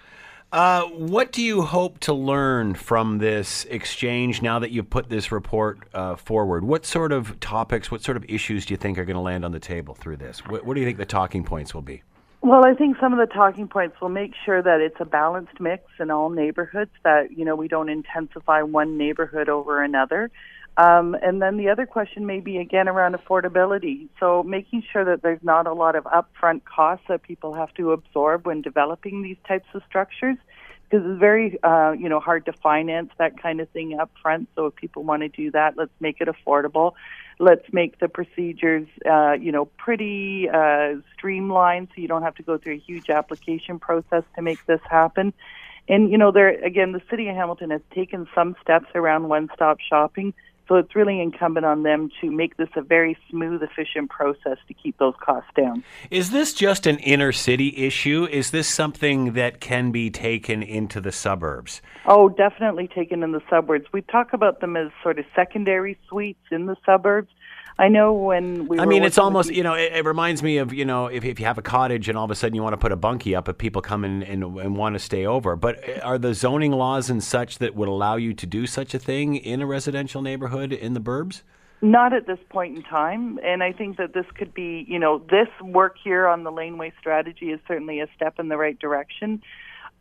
[0.53, 5.33] Uh, what do you hope to learn from this exchange now that you've put this
[5.33, 6.62] report uh, forward?
[6.62, 9.47] What sort of topics, what sort of issues do you think are going to land
[9.47, 10.41] on the table through this?
[10.41, 12.03] What, what do you think the talking points will be?
[12.43, 15.59] Well, I think some of the talking points will make sure that it's a balanced
[15.59, 20.31] mix in all neighborhoods, that, you know, we don't intensify one neighborhood over another.
[20.77, 24.09] Um, and then the other question may be again around affordability.
[24.19, 27.93] So making sure that there's not a lot of upfront costs that people have to
[27.93, 30.39] absorb when developing these types of structures,
[30.89, 34.47] because it's very, uh, you know, hard to finance that kind of thing upfront.
[34.55, 36.95] So if people want to do that, let's make it affordable
[37.43, 42.43] let's make the procedures, uh, you know, pretty uh, streamlined, so you don't have to
[42.43, 45.33] go through a huge application process to make this happen.
[45.89, 49.79] And you know, there again, the city of Hamilton has taken some steps around one-stop
[49.81, 50.33] shopping.
[50.68, 54.75] So it's really incumbent on them to make this a very smooth, efficient process to
[54.75, 55.83] keep those costs down.
[56.11, 58.27] Is this just an inner city issue?
[58.31, 61.83] Is this something that can be taken into the suburbs?
[62.07, 63.87] Oh, definitely taken in the suburbs.
[63.92, 67.29] We talk about them as sort of secondary suites in the suburbs.
[67.79, 68.79] I know when we.
[68.79, 71.41] I mean, it's almost you know it, it, reminds me of you know if, if
[71.41, 73.35] you have a cottage and all of a sudden you want to put a bunkie
[73.35, 75.57] up, if people come in and, and want to stay over.
[75.57, 78.95] But uh, are the zoning laws and such that would allow you to do such
[78.95, 81.43] a thing in a residential neighborhood in the burbs?
[81.81, 85.19] Not at this point in time, and I think that this could be, you know,
[85.19, 89.43] this work here on the laneway strategy is certainly a step in the right direction.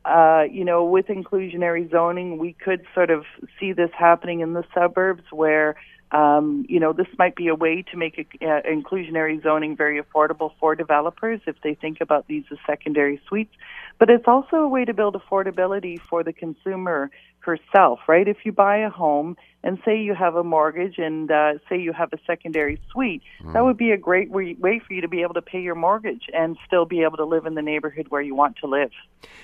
[0.05, 3.23] Uh, you know, with inclusionary zoning, we could sort of
[3.59, 5.75] see this happening in the suburbs where
[6.11, 10.01] um, you know, this might be a way to make a, uh, inclusionary zoning very
[10.01, 13.53] affordable for developers if they think about these as secondary suites.
[13.97, 17.11] But it's also a way to build affordability for the consumer
[17.41, 18.27] herself, right?
[18.27, 21.93] If you buy a home and say you have a mortgage and uh, say you
[21.93, 23.53] have a secondary suite, mm.
[23.53, 25.75] that would be a great way, way for you to be able to pay your
[25.75, 28.91] mortgage and still be able to live in the neighborhood where you want to live.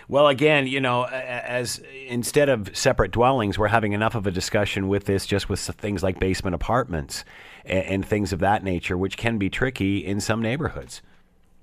[0.08, 4.88] Well, again, you know, as instead of separate dwellings, we're having enough of a discussion
[4.88, 7.24] with this just with things like basement apartments
[7.66, 11.02] and, and things of that nature, which can be tricky in some neighborhoods.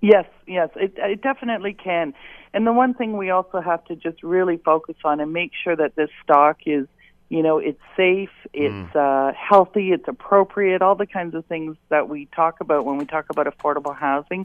[0.04, 2.12] Yes, yes, it, it definitely can.
[2.52, 5.74] And the one thing we also have to just really focus on and make sure
[5.74, 6.86] that this stock is,
[7.30, 8.96] you know, it's safe, it's mm.
[9.30, 13.06] uh, healthy, it's appropriate, all the kinds of things that we talk about when we
[13.06, 14.44] talk about affordable housing.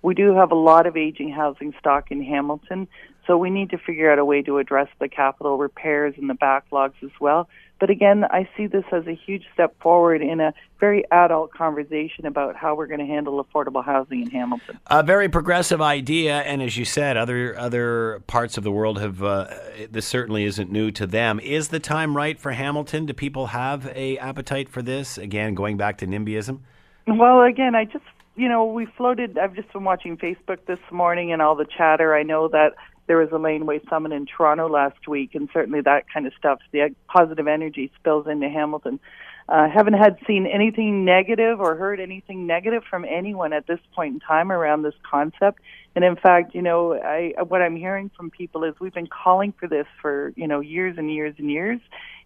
[0.00, 2.86] We do have a lot of aging housing stock in Hamilton,
[3.26, 6.34] so we need to figure out a way to address the capital repairs and the
[6.34, 7.48] backlogs as well.
[7.80, 12.26] But again, I see this as a huge step forward in a very adult conversation
[12.26, 14.78] about how we're going to handle affordable housing in Hamilton.
[14.88, 19.22] A very progressive idea, and as you said, other other parts of the world have.
[19.22, 19.48] Uh,
[19.90, 21.40] this certainly isn't new to them.
[21.40, 23.06] Is the time right for Hamilton?
[23.06, 25.16] Do people have a appetite for this?
[25.16, 26.60] Again, going back to NIMBYism.
[27.06, 28.04] Well, again, I just
[28.36, 29.38] you know we floated.
[29.38, 32.14] I've just been watching Facebook this morning and all the chatter.
[32.14, 32.74] I know that
[33.10, 36.60] there was a laneway summit in Toronto last week, and certainly that kind of stuff,
[36.70, 39.00] the positive energy spills into Hamilton.
[39.48, 44.14] Uh, haven't had seen anything negative or heard anything negative from anyone at this point
[44.14, 45.58] in time around this concept.
[45.96, 49.52] And in fact, you know, I what I'm hearing from people is we've been calling
[49.58, 51.80] for this for you know years and years and years,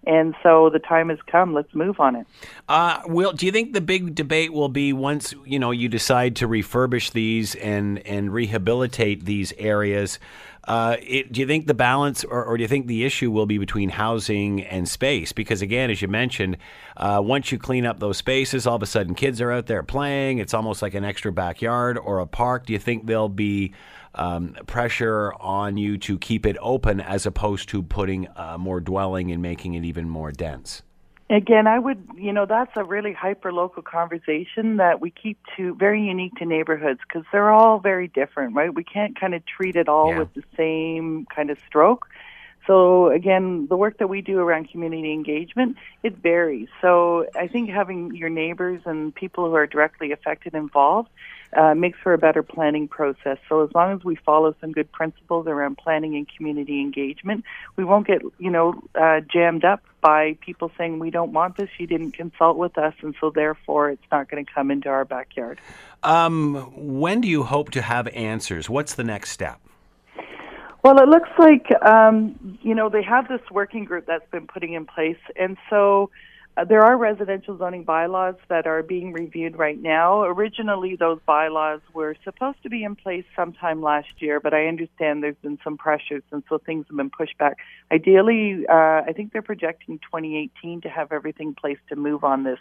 [0.06, 1.54] and so the time has come.
[1.54, 2.26] Let's move on it.
[2.68, 6.36] Uh, will do you think the big debate will be once you know you decide
[6.36, 10.18] to refurbish these and and rehabilitate these areas?
[10.66, 13.44] Uh, it, do you think the balance, or, or, do you think the issue will
[13.44, 15.30] be between housing and space?
[15.30, 16.56] Because again, as you mentioned,
[16.96, 19.82] uh, once you clean up those spaces, all of a sudden kids are out there
[19.82, 20.38] playing.
[20.38, 22.64] It's almost like an extra backyard or a park.
[22.64, 23.74] Do you think there'll be
[24.14, 29.32] um, pressure on you to keep it open as opposed to putting uh, more dwelling
[29.32, 30.82] and making it even more dense?
[31.34, 35.74] Again, I would, you know, that's a really hyper local conversation that we keep to
[35.74, 38.72] very unique to neighborhoods because they're all very different, right?
[38.72, 40.20] We can't kind of treat it all yeah.
[40.20, 42.06] with the same kind of stroke.
[42.68, 46.68] So again, the work that we do around community engagement, it varies.
[46.80, 51.10] So I think having your neighbors and people who are directly affected involved
[51.56, 53.38] uh, makes for a better planning process.
[53.48, 57.44] So as long as we follow some good principles around planning and community engagement,
[57.76, 61.70] we won't get you know uh, jammed up by people saying we don't want this,
[61.78, 65.04] you didn't consult with us, and so therefore it's not going to come into our
[65.04, 65.58] backyard.
[66.02, 68.68] Um, when do you hope to have answers?
[68.68, 69.60] What's the next step?
[70.82, 74.74] Well, it looks like um, you know they have this working group that's been putting
[74.74, 76.10] in place, and so
[76.56, 80.22] uh, there are residential zoning bylaws that are being reviewed right now.
[80.22, 85.22] Originally, those bylaws were supposed to be in place sometime last year, but I understand
[85.22, 87.58] there's been some pressures, and so things have been pushed back.
[87.90, 92.60] Ideally, uh, I think they're projecting 2018 to have everything placed to move on this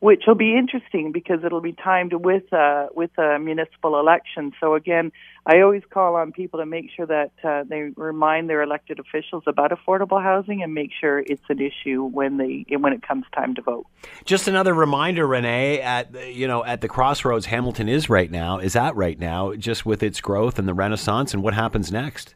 [0.00, 4.52] which will be interesting because it'll be timed with uh, with a municipal election.
[4.58, 5.12] So again,
[5.46, 9.44] I always call on people to make sure that uh, they remind their elected officials
[9.46, 13.54] about affordable housing and make sure it's an issue when they when it comes time
[13.54, 13.86] to vote.
[14.24, 18.74] Just another reminder, Renee, at you know at the crossroads Hamilton is right now is
[18.76, 22.34] at right now, just with its growth and the renaissance and what happens next.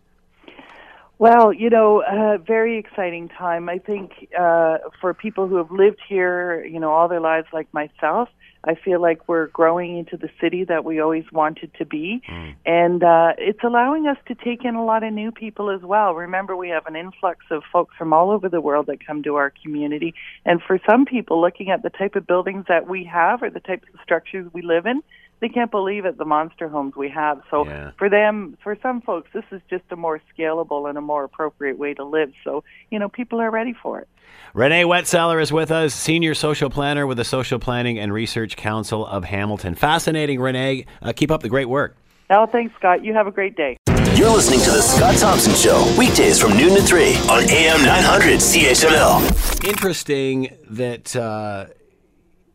[1.25, 3.71] Well, you know, uh, very exciting time.
[3.71, 7.67] I think uh, for people who have lived here, you know, all their lives, like
[7.73, 8.29] myself,
[8.63, 12.55] I feel like we're growing into the city that we always wanted to be, mm.
[12.67, 16.13] and uh, it's allowing us to take in a lot of new people as well.
[16.13, 19.37] Remember, we have an influx of folks from all over the world that come to
[19.37, 20.13] our community,
[20.45, 23.61] and for some people, looking at the type of buildings that we have or the
[23.61, 25.03] types of structures we live in,
[25.40, 27.42] they can't believe it the monster homes we have.
[27.51, 27.90] So yeah.
[27.99, 31.79] for them, for some folks, this is just a more scalable and a more appropriate
[31.79, 32.33] way to live.
[32.44, 34.09] So you know, people are ready for it.
[34.55, 39.05] Renee Wetselaar is with us, senior social planner with the Social Planning and Research Council
[39.05, 39.75] of Hamilton.
[39.75, 40.87] Fascinating, Renee.
[41.03, 41.97] Uh, keep up the great work.
[42.31, 43.05] Oh, thanks, Scott.
[43.05, 43.77] You have a great day.
[44.14, 48.38] You're listening to the Scott Thompson Show, weekdays from noon to 3 on AM 900
[48.38, 49.68] CHML.
[49.68, 51.16] Interesting that.
[51.16, 51.66] Uh,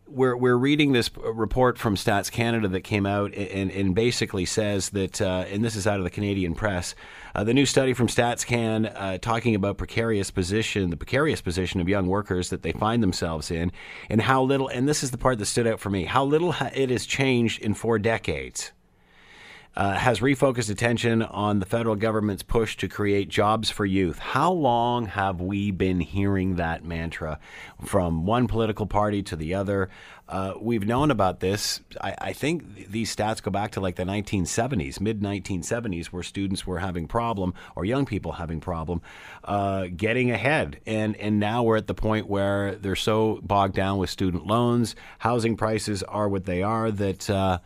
[0.09, 4.89] we're we're reading this report from Stats Canada that came out and, and basically says
[4.89, 6.95] that, uh, and this is out of the Canadian press,
[7.35, 11.87] uh, the new study from StatsCan uh, talking about precarious position, the precarious position of
[11.87, 13.71] young workers that they find themselves in,
[14.09, 16.55] and how little, and this is the part that stood out for me, how little
[16.73, 18.71] it has changed in four decades
[19.79, 24.19] uh, has refocused attention on the federal government's push to create jobs for youth.
[24.19, 27.39] How long have we been hearing that mantra
[27.85, 29.89] from one political party to the other?
[30.27, 31.79] Uh, we've known about this.
[32.01, 36.67] I, I, think these stats go back to like the 1970s, mid 1970s, where students
[36.67, 39.01] were having problem or young people having problem
[39.45, 43.97] uh, getting ahead, and and now we're at the point where they're so bogged down
[43.97, 47.59] with student loans, housing prices are what they are that uh,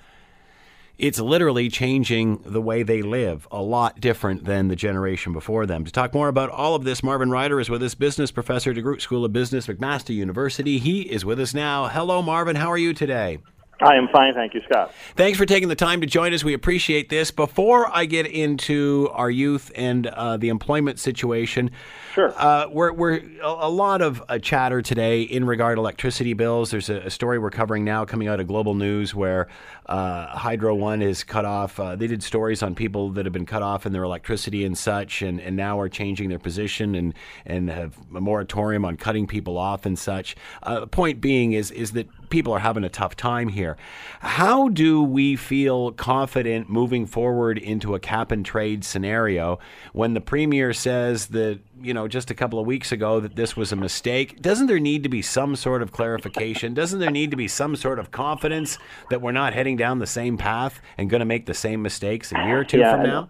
[1.04, 5.84] it's literally changing the way they live, a lot different than the generation before them.
[5.84, 8.78] To talk more about all of this, Marvin Ryder is with us, business professor at
[8.78, 10.80] DeGroote School of Business, McMaster University.
[10.80, 11.90] He is with us now.
[11.90, 12.56] Hello, Marvin.
[12.56, 13.40] How are you today?
[13.84, 14.94] I am fine, thank you, Scott.
[15.16, 16.44] Thanks for taking the time to join us.
[16.44, 17.32] We appreciate this.
[17.32, 21.70] Before I get into our youth and uh, the employment situation,
[22.14, 22.34] sure.
[22.38, 26.72] Uh, we're, we're a lot of uh, chatter today in regard to electricity bills.
[26.72, 29.50] There's a, a, story we're covering now coming out of Global News where
[29.88, 31.78] uh, Hydro One is cut off.
[31.78, 34.78] Uh, they did stories on people that have been cut off in their electricity and
[34.78, 37.14] such, and, and now are changing their position and
[37.46, 40.36] and have a moratorium on cutting people off and such.
[40.64, 43.78] Uh, the point being is is that people are having a tough time here.
[44.20, 49.60] How do we feel confident moving forward into a cap and trade scenario
[49.94, 53.56] when the premier says that, you know, just a couple of weeks ago that this
[53.56, 54.42] was a mistake?
[54.42, 56.74] Doesn't there need to be some sort of clarification?
[56.74, 58.80] Doesn't there need to be some sort of confidence
[59.12, 62.32] that we're not heading down the same path and going to make the same mistakes
[62.32, 63.30] a year or two yeah, from now?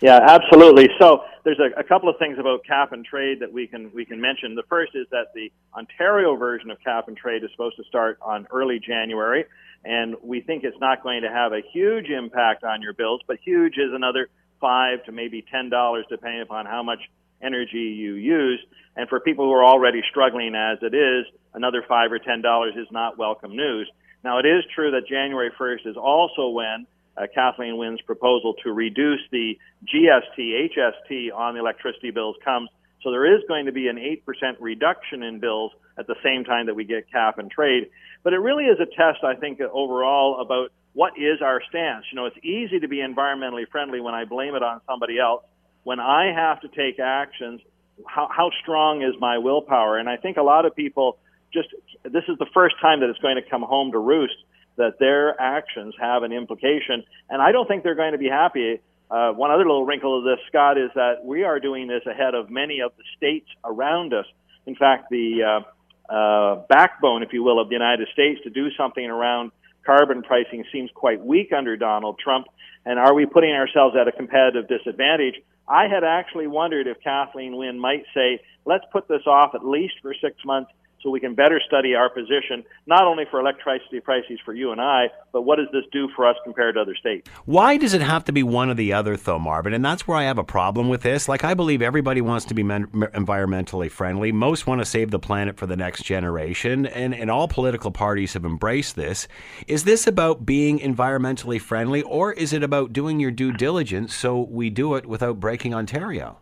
[0.00, 0.88] Yeah, absolutely.
[0.98, 4.04] So there's a, a, couple of things about cap and trade that we can we
[4.04, 4.54] can mention.
[4.54, 8.18] The first is that the Ontario version of cap and trade is supposed to start
[8.22, 9.44] on early January,
[9.84, 13.38] and we think it's not going to have a huge impact on your bills, but
[13.44, 14.28] huge is another
[14.60, 17.00] five to maybe ten dollars depending upon how much
[17.42, 18.60] energy you use.
[18.96, 21.24] And for people who are already struggling as it is,
[21.54, 23.90] another five or ten dollars is not welcome news.
[24.22, 26.86] Now it is true that January 1st is also when
[27.16, 32.68] uh, Kathleen Wynne's proposal to reduce the GST, HST on the electricity bills comes.
[33.02, 34.22] So there is going to be an 8%
[34.60, 37.90] reduction in bills at the same time that we get cap and trade.
[38.22, 42.04] But it really is a test, I think, overall about what is our stance.
[42.12, 45.42] You know, it's easy to be environmentally friendly when I blame it on somebody else.
[45.82, 47.60] When I have to take actions,
[48.06, 49.98] how, how strong is my willpower?
[49.98, 51.18] And I think a lot of people
[51.52, 51.68] just,
[52.04, 54.36] this is the first time that it's going to come home to roost
[54.76, 57.04] that their actions have an implication.
[57.28, 58.80] And I don't think they're going to be happy.
[59.10, 62.34] Uh, one other little wrinkle of this, Scott, is that we are doing this ahead
[62.34, 64.26] of many of the states around us.
[64.66, 68.70] In fact, the uh, uh, backbone, if you will, of the United States to do
[68.76, 69.52] something around
[69.84, 72.46] carbon pricing seems quite weak under Donald Trump.
[72.84, 75.34] And are we putting ourselves at a competitive disadvantage?
[75.68, 79.94] I had actually wondered if Kathleen Wynne might say, let's put this off at least
[80.02, 80.70] for six months
[81.02, 84.80] so we can better study our position, not only for electricity prices for you and
[84.80, 87.28] I, but what does this do for us compared to other states?
[87.46, 89.72] Why does it have to be one or the other, though, Marvin?
[89.72, 91.28] And that's where I have a problem with this.
[91.28, 94.30] Like, I believe everybody wants to be men- environmentally friendly.
[94.32, 98.34] Most want to save the planet for the next generation, and, and all political parties
[98.34, 99.26] have embraced this.
[99.66, 104.40] Is this about being environmentally friendly, or is it about doing your due diligence so
[104.40, 106.38] we do it without breaking Ontario?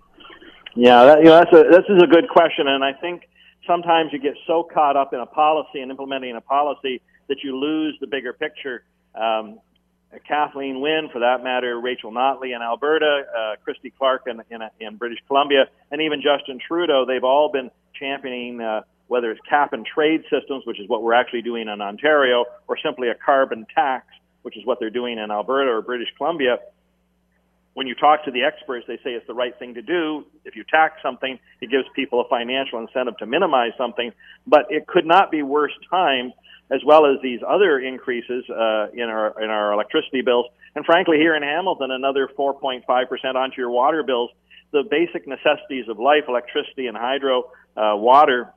[0.75, 3.23] Yeah, that, you know, that's a, this is a good question, and I think
[3.69, 7.57] sometimes you get so caught up in a policy and implementing a policy that you
[7.57, 8.83] lose the bigger picture.
[9.15, 9.61] Um,
[10.27, 14.97] Kathleen Wynne, for that matter, Rachel Notley in Alberta, uh, Christy Clark in, in, in,
[14.97, 19.85] British Columbia, and even Justin Trudeau, they've all been championing uh, whether it's cap and
[19.85, 24.07] trade systems, which is what we're actually doing in Ontario, or simply a carbon tax,
[24.43, 26.59] which is what they're doing in Alberta or British Columbia
[27.79, 30.27] when you talk to the experts, they say it's the right thing to do.
[30.45, 34.11] If you tax something, it gives people a financial incentive to minimize something.
[34.49, 36.33] But it could not be worse timed,
[36.73, 40.47] as well as these other increases uh, in our in our electricity bills.
[40.75, 44.31] And frankly, here in Hamilton, another 4.5 percent onto your water bills.
[44.73, 47.45] The basic necessities of life, electricity and hydro,
[47.77, 48.53] uh, water,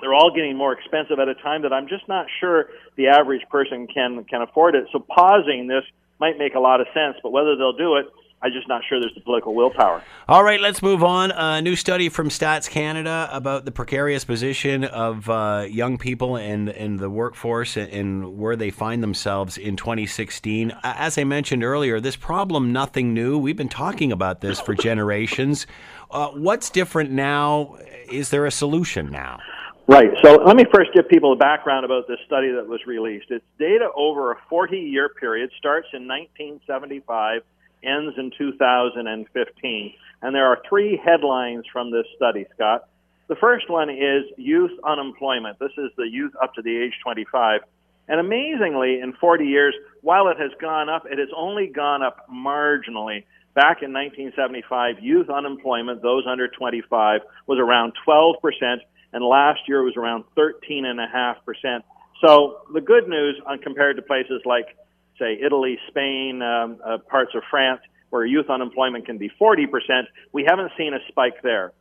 [0.00, 3.42] they're all getting more expensive at a time that I'm just not sure the average
[3.48, 4.88] person can can afford it.
[4.90, 5.84] So pausing this
[6.18, 8.06] might make a lot of sense, but whether they'll do it
[8.42, 10.02] I'm just not sure there's the political willpower.
[10.28, 11.30] All right, let's move on.
[11.30, 16.68] A new study from Stats Canada about the precarious position of uh, young people in,
[16.68, 20.76] in the workforce and where they find themselves in 2016.
[20.82, 23.38] As I mentioned earlier, this problem, nothing new.
[23.38, 25.66] We've been talking about this for generations.
[26.10, 27.78] Uh, what's different now?
[28.12, 29.40] Is there a solution now?
[29.88, 30.10] Right.
[30.22, 33.26] So let me first give people a background about this study that was released.
[33.30, 37.42] It's data over a 40 year period, starts in 1975
[37.82, 39.94] ends in 2015.
[40.22, 42.88] And there are three headlines from this study, Scott.
[43.28, 45.58] The first one is youth unemployment.
[45.58, 47.60] This is the youth up to the age 25.
[48.08, 52.28] And amazingly, in 40 years, while it has gone up, it has only gone up
[52.30, 53.24] marginally.
[53.54, 58.34] Back in 1975, youth unemployment, those under 25, was around 12%,
[59.12, 61.82] and last year it was around 13.5%.
[62.24, 64.76] So the good news, on compared to places like
[65.18, 69.66] say Italy, Spain, um, uh, parts of France, where youth unemployment can be 40%,
[70.32, 71.72] we haven't seen a spike there.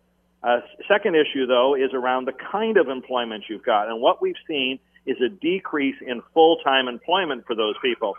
[0.43, 3.89] Uh, second issue, though, is around the kind of employment you've got.
[3.89, 8.15] And what we've seen is a decrease in full time employment for those people.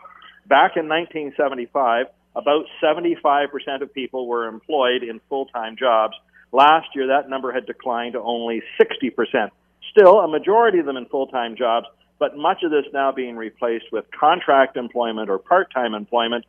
[0.47, 6.14] Back in 1975, about 75% of people were employed in full time jobs.
[6.53, 9.51] Last year, that number had declined to only 60%.
[9.91, 11.87] Still, a majority of them in full time jobs,
[12.19, 16.45] but much of this now being replaced with contract employment or part time employment.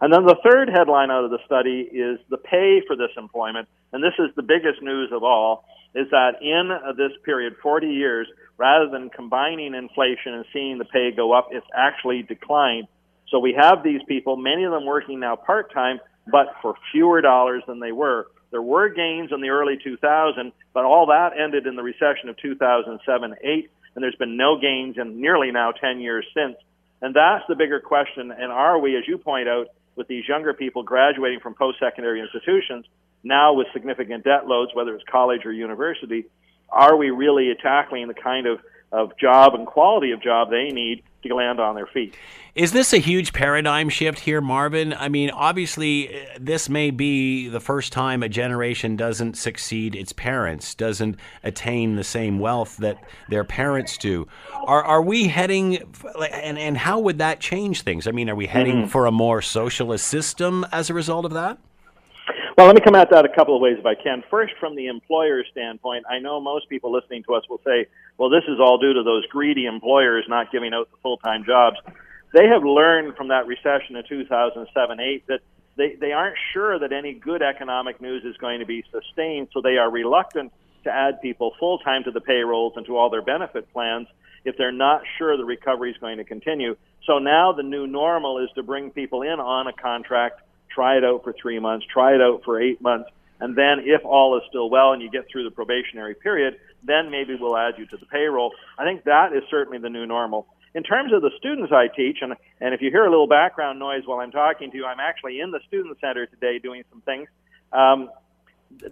[0.00, 3.68] And then the third headline out of the study is the pay for this employment.
[3.92, 5.64] And this is the biggest news of all
[5.94, 11.10] is that in this period, 40 years, rather than combining inflation and seeing the pay
[11.10, 12.86] go up, it's actually declined.
[13.28, 16.00] So we have these people, many of them working now part time,
[16.30, 18.28] but for fewer dollars than they were.
[18.50, 22.36] There were gains in the early 2000s, but all that ended in the recession of
[22.36, 26.56] 2007 8 and there's been no gains in nearly now 10 years since.
[27.02, 28.30] And that's the bigger question.
[28.30, 32.86] And are we, as you point out, with these younger people graduating from post-secondary institutions,
[33.22, 36.26] now with significant debt loads, whether it's college or university,
[36.70, 38.60] are we really tackling the kind of
[38.92, 42.16] of job and quality of job they need to land on their feet.
[42.54, 44.92] Is this a huge paradigm shift here, Marvin?
[44.92, 50.12] I mean, obviously, uh, this may be the first time a generation doesn't succeed its
[50.12, 52.96] parents, doesn't attain the same wealth that
[53.28, 54.26] their parents do.
[54.66, 55.78] Are, are we heading,
[56.32, 58.08] and, and how would that change things?
[58.08, 58.88] I mean, are we heading mm-hmm.
[58.88, 61.58] for a more socialist system as a result of that?
[62.56, 64.22] Well, let me come at that a couple of ways if I can.
[64.30, 67.86] First, from the employer standpoint, I know most people listening to us will say,
[68.18, 71.44] well, this is all due to those greedy employers not giving out the full time
[71.44, 71.78] jobs
[72.32, 75.40] they have learned from that recession in 2007 8 that
[75.76, 79.60] they, they aren't sure that any good economic news is going to be sustained, so
[79.60, 80.52] they are reluctant
[80.84, 84.06] to add people full time to the payrolls and to all their benefit plans
[84.44, 86.76] if they're not sure the recovery is going to continue.
[87.06, 90.40] So now the new normal is to bring people in on a contract,
[90.70, 93.10] try it out for three months, try it out for eight months,
[93.40, 97.10] and then if all is still well and you get through the probationary period, then
[97.10, 98.52] maybe we'll add you to the payroll.
[98.78, 100.46] I think that is certainly the new normal.
[100.74, 103.78] In terms of the students I teach, and, and if you hear a little background
[103.78, 107.00] noise while I'm talking to you, I'm actually in the student center today doing some
[107.00, 107.28] things.
[107.72, 108.10] Um,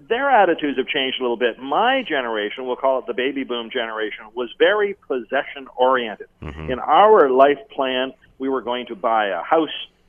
[0.09, 1.59] their attitudes have changed a little bit.
[1.59, 6.27] My generation, we'll call it the baby boom generation, was very possession oriented.
[6.43, 6.73] Mm-hmm.
[6.73, 9.69] In our life plan, we were going to buy a house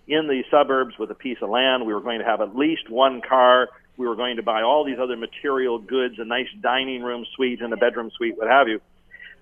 [0.10, 1.86] in the suburbs with a piece of land.
[1.86, 3.70] We were going to have at least one car.
[3.96, 7.62] We were going to buy all these other material goods, a nice dining room suite
[7.62, 8.82] and a bedroom suite, what have you.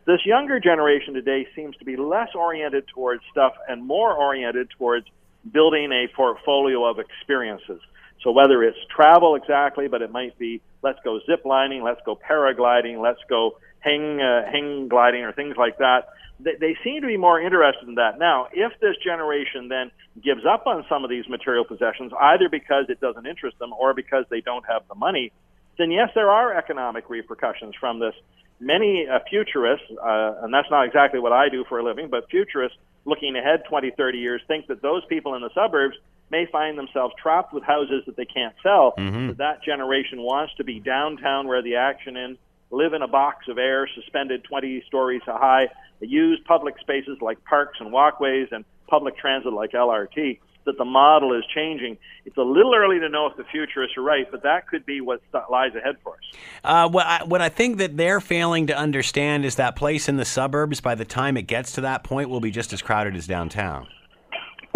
[0.05, 5.05] This younger generation today seems to be less oriented towards stuff and more oriented towards
[5.51, 7.81] building a portfolio of experiences.
[8.23, 12.15] So whether it's travel exactly, but it might be let's go zip lining, let's go
[12.15, 16.09] paragliding, let's go hang uh, hang gliding or things like that.
[16.39, 18.19] They, they seem to be more interested in that.
[18.19, 19.91] Now, if this generation then
[20.23, 23.93] gives up on some of these material possessions, either because it doesn't interest them or
[23.93, 25.31] because they don't have the money,
[25.77, 28.13] then yes, there are economic repercussions from this
[28.59, 32.29] many uh, futurists, uh, and that's not exactly what I do for a living, but
[32.29, 35.95] futurists looking ahead 20, 30 years think that those people in the suburbs
[36.29, 38.93] may find themselves trapped with houses that they can't sell.
[38.97, 39.27] Mm-hmm.
[39.27, 42.37] That, that generation wants to be downtown where the action is,
[42.71, 45.67] live in a box of air suspended 20 stories high,
[45.99, 51.33] use public spaces like parks and walkways and public transit like LRT that the model
[51.33, 51.97] is changing.
[52.25, 55.01] It's a little early to know if the futurists are right, but that could be
[55.01, 56.39] what lies ahead for us.
[56.63, 60.17] Uh, what, I, what I think that they're failing to understand is that place in
[60.17, 63.15] the suburbs, by the time it gets to that point, will be just as crowded
[63.15, 63.87] as downtown.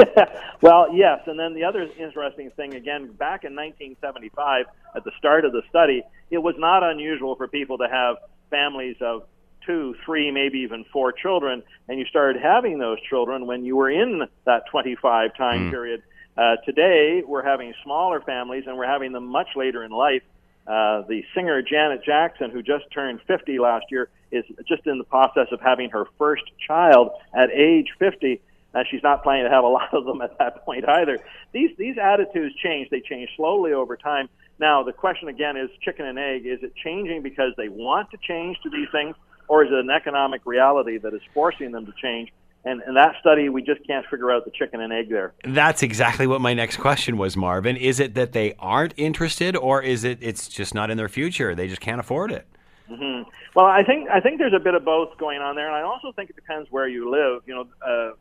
[0.62, 1.22] well, yes.
[1.28, 5.62] And then the other interesting thing, again, back in 1975, at the start of the
[5.70, 8.18] study, it was not unusual for people to have
[8.50, 9.24] families of
[9.66, 13.90] two, three, maybe even four children, and you started having those children when you were
[13.90, 15.70] in that 25 time mm.
[15.70, 16.04] period.
[16.38, 20.24] Uh, today, we're having smaller families, and we're having them much later in life.
[20.66, 25.04] Uh, the singer Janet Jackson, who just turned 50 last year, is just in the
[25.04, 28.42] process of having her first child at age 50.
[28.74, 31.20] And she's not planning to have a lot of them at that point either.
[31.52, 32.90] These these attitudes change.
[32.90, 34.30] They change slowly over time.
[34.60, 36.46] Now the question again is chicken and egg.
[36.46, 39.16] Is it changing because they want to change to these things,
[39.48, 42.32] or is it an economic reality that is forcing them to change?
[42.64, 45.34] And in that study, we just can't figure out the chicken and egg there.
[45.44, 47.76] That's exactly what my next question was, Marvin.
[47.76, 51.56] Is it that they aren't interested, or is it it's just not in their future?
[51.56, 52.46] They just can't afford it.
[52.90, 53.30] Mm-hmm.
[53.56, 55.82] Well, I think I think there's a bit of both going on there, and I
[55.82, 57.42] also think it depends where you live.
[57.48, 58.12] You know, uh,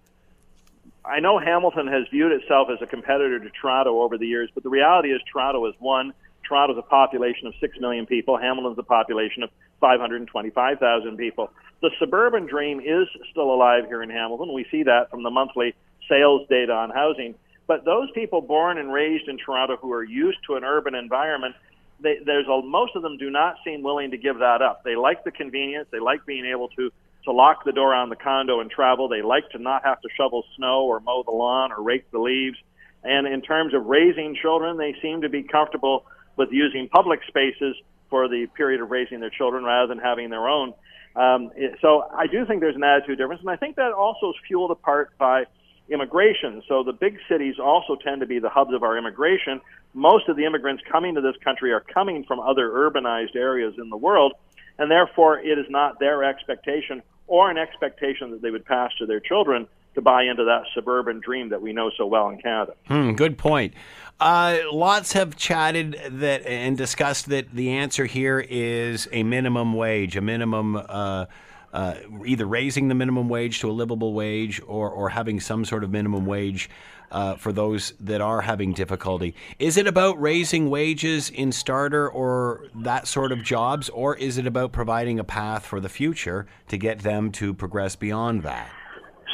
[1.10, 4.62] I know Hamilton has viewed itself as a competitor to Toronto over the years, but
[4.62, 6.12] the reality is Toronto is one.
[6.46, 8.36] Toronto's a population of six million people.
[8.38, 9.50] Hamilton's a population of
[9.80, 11.50] 525,000 people.
[11.82, 14.52] The suburban dream is still alive here in Hamilton.
[14.52, 15.74] We see that from the monthly
[16.08, 17.34] sales data on housing.
[17.66, 21.56] But those people born and raised in Toronto who are used to an urban environment,
[22.00, 24.84] they, there's a, most of them do not seem willing to give that up.
[24.84, 25.88] They like the convenience.
[25.90, 26.92] They like being able to
[27.24, 29.08] to lock the door on the condo and travel.
[29.08, 32.18] They like to not have to shovel snow or mow the lawn or rake the
[32.18, 32.56] leaves.
[33.02, 36.04] And in terms of raising children, they seem to be comfortable
[36.36, 37.76] with using public spaces
[38.08, 40.74] for the period of raising their children rather than having their own.
[41.16, 41.50] Um,
[41.80, 44.70] so I do think there's an attitude difference, and I think that also is fueled
[44.70, 45.44] apart by
[45.88, 46.62] immigration.
[46.68, 49.60] So the big cities also tend to be the hubs of our immigration.
[49.92, 53.90] Most of the immigrants coming to this country are coming from other urbanized areas in
[53.90, 54.34] the world,
[54.80, 59.06] and therefore it is not their expectation or an expectation that they would pass to
[59.06, 62.72] their children to buy into that suburban dream that we know so well in Canada.
[62.86, 63.74] Hmm, good point.
[64.18, 70.16] Uh, lots have chatted that and discussed that the answer here is a minimum wage,
[70.16, 71.26] a minimum uh,
[71.72, 71.94] uh,
[72.26, 75.90] either raising the minimum wage to a livable wage or, or having some sort of
[75.90, 76.68] minimum wage
[77.10, 79.34] uh, for those that are having difficulty.
[79.58, 84.46] Is it about raising wages in starter or that sort of jobs, or is it
[84.46, 88.70] about providing a path for the future to get them to progress beyond that?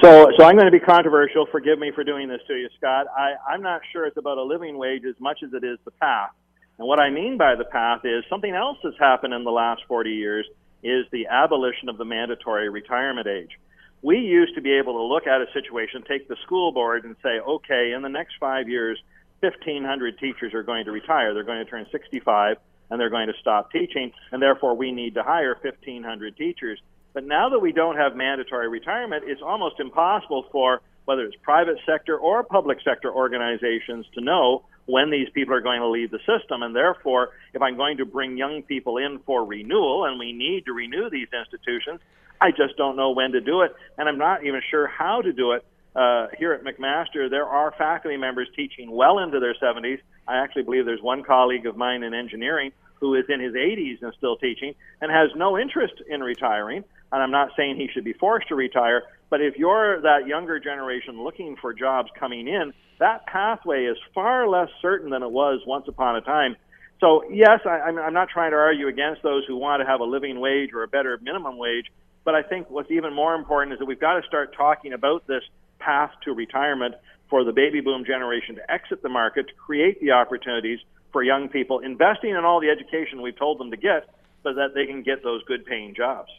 [0.02, 1.46] So, so I'm going to be controversial.
[1.50, 3.06] Forgive me for doing this to you, Scott.
[3.16, 5.90] I, I'm not sure it's about a living wage as much as it is the
[5.90, 6.30] path.
[6.78, 9.82] And what I mean by the path is something else has happened in the last
[9.88, 10.46] 40 years
[10.82, 13.58] is the abolition of the mandatory retirement age.
[14.06, 17.16] We used to be able to look at a situation, take the school board and
[17.24, 19.02] say, okay, in the next five years,
[19.40, 21.34] 1,500 teachers are going to retire.
[21.34, 22.56] They're going to turn 65
[22.88, 26.80] and they're going to stop teaching, and therefore we need to hire 1,500 teachers.
[27.14, 31.78] But now that we don't have mandatory retirement, it's almost impossible for whether it's private
[31.84, 36.20] sector or public sector organizations to know when these people are going to leave the
[36.20, 36.62] system.
[36.62, 40.64] And therefore, if I'm going to bring young people in for renewal, and we need
[40.66, 42.00] to renew these institutions,
[42.40, 45.32] I just don't know when to do it, and I'm not even sure how to
[45.32, 45.64] do it.
[45.94, 49.98] Uh, here at McMaster, there are faculty members teaching well into their 70s.
[50.28, 54.02] I actually believe there's one colleague of mine in engineering who is in his 80s
[54.02, 56.84] and still teaching and has no interest in retiring.
[57.12, 60.60] And I'm not saying he should be forced to retire, but if you're that younger
[60.60, 65.60] generation looking for jobs coming in, that pathway is far less certain than it was
[65.66, 66.56] once upon a time.
[67.00, 70.04] So, yes, I, I'm not trying to argue against those who want to have a
[70.04, 71.86] living wage or a better minimum wage,
[72.24, 75.26] but I think what's even more important is that we've got to start talking about
[75.26, 75.42] this
[75.78, 76.94] path to retirement
[77.28, 80.78] for the baby boom generation to exit the market, to create the opportunities
[81.12, 84.08] for young people, investing in all the education we've told them to get
[84.42, 86.30] so that they can get those good paying jobs.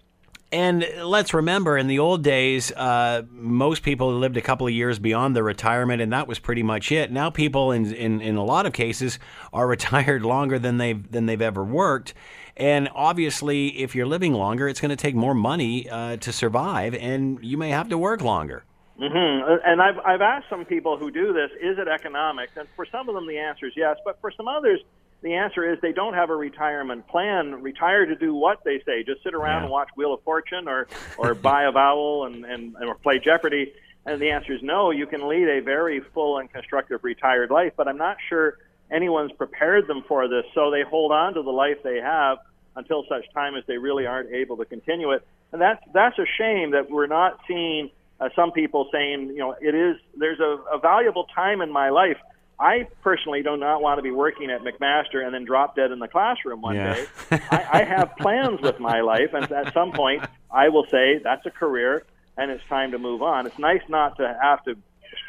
[0.52, 4.98] And let's remember, in the old days, uh, most people lived a couple of years
[4.98, 7.12] beyond their retirement, and that was pretty much it.
[7.12, 9.20] Now, people, in, in, in a lot of cases,
[9.52, 12.14] are retired longer than they've than they've ever worked.
[12.56, 16.96] And obviously, if you're living longer, it's going to take more money uh, to survive,
[16.96, 18.64] and you may have to work longer.
[19.00, 19.58] Mm-hmm.
[19.66, 22.54] And I've I've asked some people who do this, is it economics?
[22.56, 23.98] And for some of them, the answer is yes.
[24.06, 24.80] But for some others,
[25.22, 27.62] the answer is they don't have a retirement plan.
[27.62, 29.04] Retire to do what they say?
[29.04, 29.64] Just sit around yeah.
[29.64, 30.88] and watch Wheel of Fortune, or
[31.18, 33.74] or buy a vowel and, and or play Jeopardy.
[34.06, 34.92] And the answer is no.
[34.92, 38.58] You can lead a very full and constructive retired life, but I'm not sure
[38.90, 40.46] anyone's prepared them for this.
[40.54, 42.38] So they hold on to the life they have
[42.76, 45.28] until such time as they really aren't able to continue it.
[45.52, 47.90] And that's that's a shame that we're not seeing
[48.20, 51.90] uh, some people saying, you know, it is there's a, a valuable time in my
[51.90, 52.18] life
[52.60, 56.00] I personally do not want to be working at McMaster and then drop dead in
[56.00, 56.94] the classroom one yeah.
[56.94, 57.06] day.
[57.52, 61.46] I, I have plans with my life, and at some point, I will say that's
[61.46, 62.04] a career,
[62.36, 63.46] and it's time to move on.
[63.46, 64.76] It's nice not to have to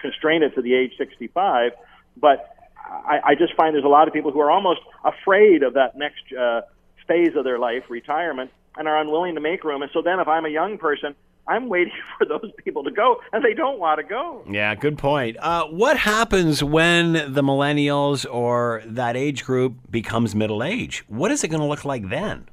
[0.01, 1.73] constrain it to the age 65,
[2.17, 2.55] but
[2.89, 5.97] I, I just find there's a lot of people who are almost afraid of that
[5.97, 6.63] next uh,
[7.07, 9.83] phase of their life, retirement, and are unwilling to make room.
[9.83, 11.15] And so then, if I'm a young person,
[11.49, 14.45] I'm waiting for those people to go, and they don't want to go.
[14.49, 15.37] Yeah, good point.
[15.41, 21.05] Uh, what happens when the millennials or that age group becomes middle age?
[21.09, 22.49] What is it going to look like then?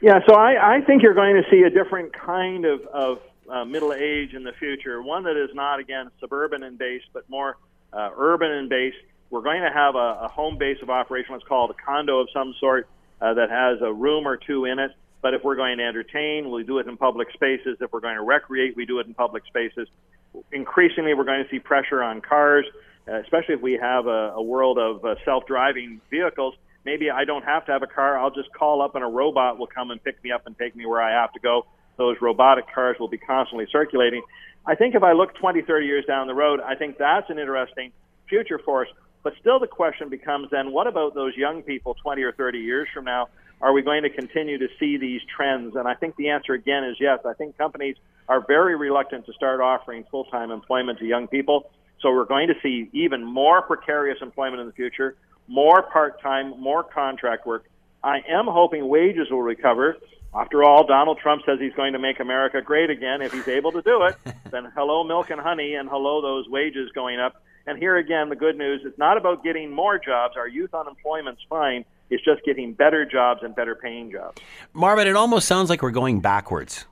[0.00, 3.18] Yeah, so I, I think you're going to see a different kind of, of
[3.50, 5.02] uh, middle age in the future.
[5.02, 7.58] One that is not, again, suburban and based, but more
[7.92, 8.96] uh, urban and based.
[9.28, 12.28] We're going to have a, a home base of operation, what's called a condo of
[12.32, 12.88] some sort,
[13.20, 14.92] uh, that has a room or two in it.
[15.22, 17.76] But if we're going to entertain, we do it in public spaces.
[17.80, 19.88] If we're going to recreate, we do it in public spaces.
[20.52, 22.64] Increasingly, we're going to see pressure on cars,
[23.06, 26.54] uh, especially if we have a, a world of uh, self-driving vehicles.
[26.84, 28.18] Maybe I don't have to have a car.
[28.18, 30.74] I'll just call up and a robot will come and pick me up and take
[30.74, 31.66] me where I have to go.
[31.98, 34.22] Those robotic cars will be constantly circulating.
[34.64, 37.38] I think if I look 20, 30 years down the road, I think that's an
[37.38, 37.92] interesting
[38.28, 38.92] future for us.
[39.22, 42.88] But still, the question becomes then what about those young people 20 or 30 years
[42.94, 43.28] from now
[43.60, 45.76] are we going to continue to see these trends?
[45.76, 47.20] And I think the answer again is yes.
[47.26, 47.96] I think companies
[48.28, 51.70] are very reluctant to start offering full time employment to young people.
[52.00, 55.16] So we're going to see even more precarious employment in the future,
[55.48, 57.64] more part time, more contract work.
[58.02, 59.96] I am hoping wages will recover.
[60.34, 63.20] After all, Donald Trump says he's going to make America great again.
[63.20, 64.16] If he's able to do it,
[64.50, 67.42] then hello, milk and honey, and hello, those wages going up.
[67.66, 70.36] And here again, the good news it's not about getting more jobs.
[70.36, 71.84] Our youth unemployment's fine.
[72.10, 74.40] It's just getting better jobs and better paying jobs.
[74.72, 76.86] Marvin, it almost sounds like we're going backwards.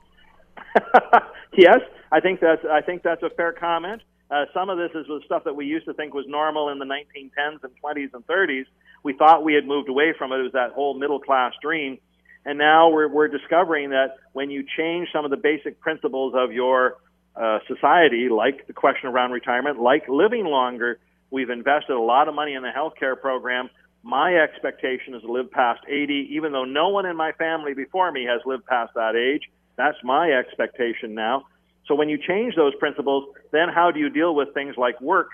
[1.57, 1.79] yes,
[2.11, 4.01] I think that's I think that's a fair comment.
[4.31, 6.77] Uh, some of this is the stuff that we used to think was normal in
[6.77, 8.65] the 1910s and 20s and 30s.
[9.03, 10.37] We thought we had moved away from it.
[10.37, 11.97] It was that whole middle class dream.
[12.45, 16.51] And now we're, we're discovering that when you change some of the basic principles of
[16.51, 16.97] your
[17.35, 20.99] uh, society, like the question around retirement, like living longer,
[21.31, 23.69] we've invested a lot of money in the healthcare program
[24.03, 28.11] my expectation is to live past 80, even though no one in my family before
[28.11, 29.49] me has lived past that age.
[29.77, 31.45] That's my expectation now.
[31.87, 35.29] So when you change those principles, then how do you deal with things like work?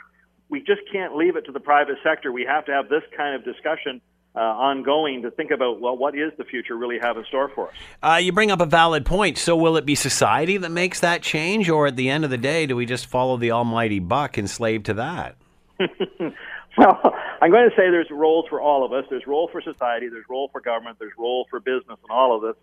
[0.49, 2.32] We just can't leave it to the private sector.
[2.32, 4.01] We have to have this kind of discussion
[4.36, 7.70] uh, ongoing to think about well, what is the future really have in store for
[7.70, 7.76] us?
[8.03, 9.38] Uh, you bring up a valid point.
[9.38, 12.38] So, will it be society that makes that change, or at the end of the
[12.38, 15.38] day, do we just follow the almighty buck and slave to that?
[16.78, 19.05] well, I'm going to say there's roles for all of us.
[19.09, 20.07] There's role for society.
[20.09, 20.97] There's role for government.
[20.99, 22.55] There's role for business, and all of this.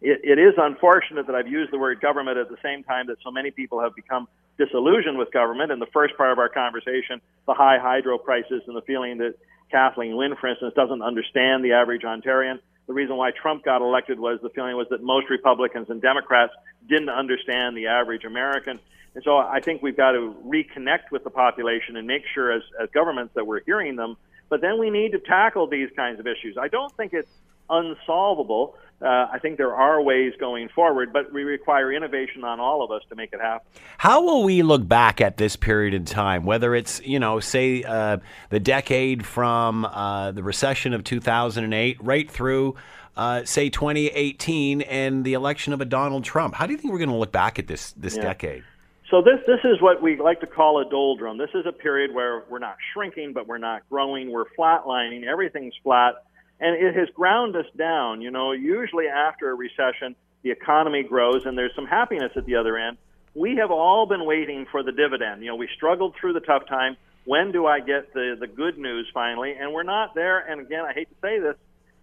[0.00, 3.16] It, it is unfortunate that I've used the word government at the same time that
[3.24, 5.72] so many people have become disillusioned with government.
[5.72, 9.34] In the first part of our conversation, the high hydro prices and the feeling that
[9.70, 12.58] Kathleen Wynne, for instance, doesn't understand the average Ontarian.
[12.86, 16.52] The reason why Trump got elected was the feeling was that most Republicans and Democrats
[16.88, 18.80] didn't understand the average American.
[19.14, 22.62] And so I think we've got to reconnect with the population and make sure as,
[22.80, 24.16] as governments that we're hearing them.
[24.48, 26.56] But then we need to tackle these kinds of issues.
[26.58, 27.30] I don't think it's
[27.68, 28.76] unsolvable.
[29.00, 32.90] Uh, I think there are ways going forward, but we require innovation on all of
[32.90, 33.64] us to make it happen.
[33.96, 37.84] How will we look back at this period in time, whether it's, you know, say
[37.84, 38.18] uh,
[38.50, 42.74] the decade from uh, the recession of 2008 right through,
[43.16, 46.54] uh, say, 2018 and the election of a Donald Trump?
[46.54, 48.22] How do you think we're going to look back at this, this yeah.
[48.22, 48.64] decade?
[49.10, 51.38] So this this is what we like to call a doldrum.
[51.38, 54.30] This is a period where we're not shrinking, but we're not growing.
[54.30, 55.24] We're flatlining.
[55.24, 56.22] Everything's flat
[56.60, 58.20] and it has ground us down.
[58.20, 62.56] You know, usually after a recession, the economy grows and there's some happiness at the
[62.56, 62.98] other end.
[63.34, 65.42] We have all been waiting for the dividend.
[65.42, 66.96] You know, we struggled through the tough time.
[67.24, 69.54] When do I get the the good news finally?
[69.58, 70.38] And we're not there.
[70.38, 71.56] And again, I hate to say this,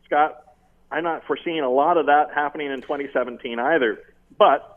[0.06, 0.42] Scott,
[0.92, 4.00] I'm not foreseeing a lot of that happening in 2017 either.
[4.38, 4.75] But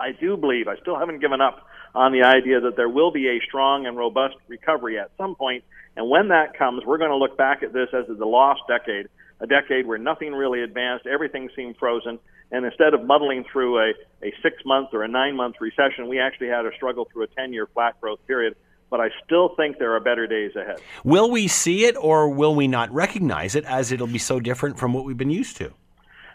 [0.00, 3.28] I do believe I still haven't given up on the idea that there will be
[3.28, 5.64] a strong and robust recovery at some point.
[5.96, 9.08] and when that comes, we're going to look back at this as the lost decade,
[9.40, 12.18] a decade where nothing really advanced, everything seemed frozen,
[12.52, 13.92] and instead of muddling through a,
[14.22, 17.28] a six month or a nine month recession, we actually had a struggle through a
[17.28, 18.56] 10 year flat growth period.
[18.90, 20.80] But I still think there are better days ahead.
[21.04, 24.80] Will we see it or will we not recognize it as it'll be so different
[24.80, 25.72] from what we've been used to?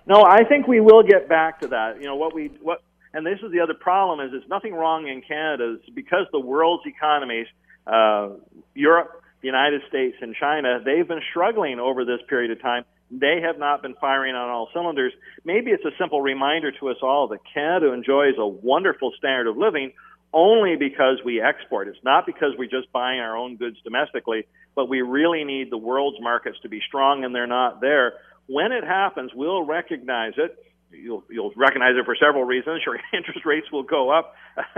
[0.07, 1.99] No, I think we will get back to that.
[1.99, 2.81] You know, what we, what,
[3.15, 6.39] and this is the other problem is there's nothing wrong in Canada is because the
[6.39, 7.47] world's economies,
[7.87, 8.29] uh,
[8.73, 12.83] Europe, the United States and China, they've been struggling over this period of time.
[13.09, 15.13] They have not been firing on all cylinders.
[15.45, 19.55] Maybe it's a simple reminder to us all that Canada enjoys a wonderful standard of
[19.55, 19.93] living
[20.33, 21.87] only because we export.
[21.87, 24.45] It's not because we're just buying our own goods domestically,
[24.75, 28.15] but we really need the world's markets to be strong and they're not there.
[28.47, 30.57] When it happens, we'll recognize it
[30.91, 32.81] you'll you'll recognize it for several reasons.
[32.85, 34.35] Your interest rates will go up.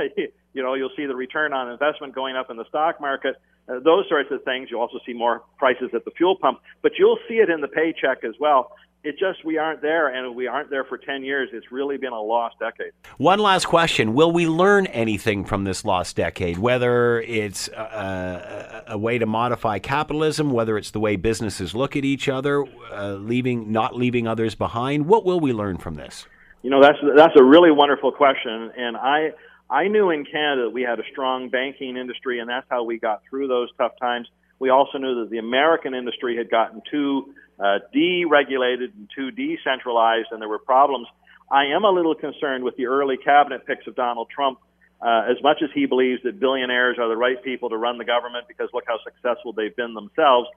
[0.53, 3.35] you know, you'll see the return on investment going up in the stock market.
[3.69, 4.69] Uh, those sorts of things.
[4.71, 7.67] You'll also see more prices at the fuel pump, but you'll see it in the
[7.67, 8.71] paycheck as well.
[9.03, 11.49] It just we aren't there, and we aren't there for ten years.
[11.53, 12.91] It's really been a lost decade.
[13.17, 16.57] One last question: Will we learn anything from this lost decade?
[16.57, 21.95] Whether it's a, a, a way to modify capitalism, whether it's the way businesses look
[21.95, 25.05] at each other, uh, leaving not leaving others behind.
[25.05, 26.25] What will we learn from this?
[26.63, 29.31] You know, that's that's a really wonderful question, and I
[29.69, 32.99] I knew in Canada that we had a strong banking industry, and that's how we
[32.99, 34.27] got through those tough times.
[34.59, 40.27] We also knew that the American industry had gotten too uh, deregulated and too decentralized,
[40.31, 41.07] and there were problems.
[41.49, 44.59] I am a little concerned with the early cabinet picks of Donald Trump.
[44.99, 48.05] Uh, as much as he believes that billionaires are the right people to run the
[48.05, 50.49] government because look how successful they've been themselves,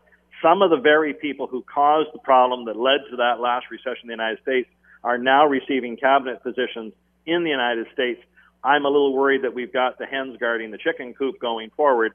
[0.43, 4.05] some of the very people who caused the problem that led to that last recession
[4.05, 4.69] in the United States
[5.05, 6.95] are now receiving cabinet positions
[7.27, 8.21] in the United States.
[8.65, 12.13] I'm a little worried that we've got the hens guarding the chicken coop going forward.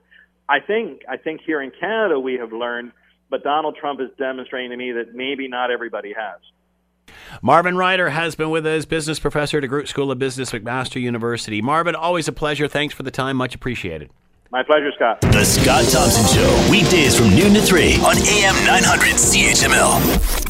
[0.48, 2.92] I think I think here in Canada we have learned
[3.30, 6.40] but Donald Trump is demonstrating to me that maybe not everybody has.
[7.42, 11.62] Marvin Ryder has been with us, business professor at DeGroote School of Business, McMaster University.
[11.62, 12.68] Marvin, always a pleasure.
[12.68, 13.38] Thanks for the time.
[13.38, 14.10] Much appreciated.
[14.52, 15.22] My pleasure, Scott.
[15.22, 20.45] The Scott Thompson Show, weekdays from noon to 3 on AM 900 CHML.